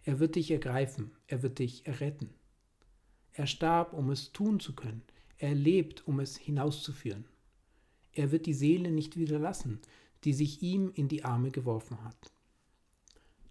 Er 0.01 0.19
wird 0.19 0.33
dich 0.33 0.49
ergreifen, 0.49 1.11
er 1.27 1.43
wird 1.43 1.59
dich 1.59 1.85
erretten. 1.85 2.31
Er 3.33 3.45
starb, 3.45 3.93
um 3.93 4.09
es 4.09 4.31
tun 4.31 4.59
zu 4.59 4.73
können. 4.73 5.03
Er 5.37 5.53
lebt, 5.53 6.07
um 6.07 6.19
es 6.19 6.37
hinauszuführen. 6.37 7.25
Er 8.13 8.31
wird 8.31 8.47
die 8.47 8.55
Seele 8.55 8.89
nicht 8.89 9.15
wieder 9.15 9.37
lassen, 9.37 9.79
die 10.23 10.33
sich 10.33 10.63
ihm 10.63 10.91
in 10.95 11.07
die 11.07 11.23
Arme 11.23 11.51
geworfen 11.51 12.03
hat. 12.03 12.31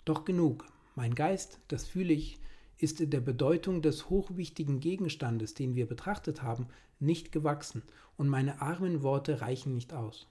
Doch 0.05 0.25
genug, 0.25 0.67
mein 0.97 1.15
Geist, 1.15 1.61
das 1.69 1.87
fühle 1.87 2.15
ich, 2.15 2.41
ist 2.79 2.99
der 2.99 3.21
Bedeutung 3.21 3.81
des 3.81 4.11
hochwichtigen 4.11 4.81
Gegenstandes, 4.81 5.55
den 5.55 5.77
wir 5.77 5.87
betrachtet 5.87 6.43
haben, 6.43 6.67
nicht 6.99 7.31
gewachsen, 7.31 7.85
und 8.17 8.27
meine 8.27 8.61
armen 8.61 9.05
Worte 9.05 9.41
reichen 9.41 9.73
nicht 9.77 9.93
aus. 9.93 10.27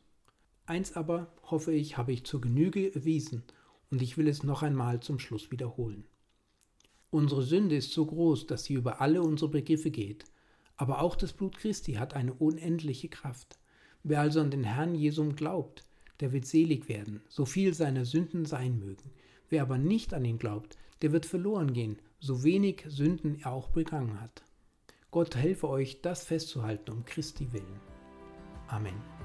Eins 0.68 0.98
aber, 0.98 1.32
hoffe 1.44 1.74
ich, 1.74 1.98
habe 1.98 2.12
ich 2.12 2.26
zur 2.26 2.42
Genüge 2.42 2.94
erwiesen, 2.94 3.44
und 3.90 4.02
ich 4.02 4.18
will 4.18 4.28
es 4.28 4.44
noch 4.44 4.64
einmal 4.64 5.00
zum 5.00 5.18
Schluss 5.18 5.50
wiederholen. 5.50 6.04
Unsere 7.10 7.42
Sünde 7.42 7.78
ist 7.78 7.94
so 7.94 8.06
groß, 8.06 8.48
dass 8.48 8.66
sie 8.66 8.74
über 8.74 9.00
alle 9.00 9.22
unsere 9.22 9.50
Begriffe 9.50 9.92
geht, 9.92 10.26
aber 10.76 11.02
auch 11.02 11.16
das 11.16 11.32
Blut 11.32 11.58
Christi 11.58 11.94
hat 11.94 12.16
eine 12.16 12.34
unendliche 12.34 13.08
Kraft. 13.08 13.58
Wer 14.04 14.20
also 14.20 14.42
an 14.42 14.52
den 14.52 14.66
Herrn 14.66 14.94
Jesum 14.94 15.38
glaubt, 15.38 15.86
der 16.20 16.34
wird 16.34 16.46
selig 16.46 16.90
werden, 16.90 17.22
so 17.30 17.46
viel 17.46 17.74
seiner 17.74 18.04
Sünden 18.04 18.46
sein 18.46 18.78
mögen. 18.78 19.12
Wer 19.50 19.62
aber 19.62 19.78
nicht 19.78 20.14
an 20.14 20.26
ihn 20.26 20.38
glaubt, 20.38 20.78
der 21.02 21.14
wird 21.14 21.26
verloren 21.26 21.72
gehen, 21.72 21.98
so 22.20 22.44
wenig 22.44 22.84
Sünden 22.88 23.40
er 23.40 23.54
auch 23.54 23.70
begangen 23.70 24.20
hat. 24.20 24.44
Gott 25.12 25.38
helfe 25.38 25.70
euch, 25.70 26.02
das 26.02 26.26
festzuhalten 26.26 26.92
um 26.92 27.06
Christi 27.06 27.54
willen. 27.54 27.80
Amen. 28.68 29.17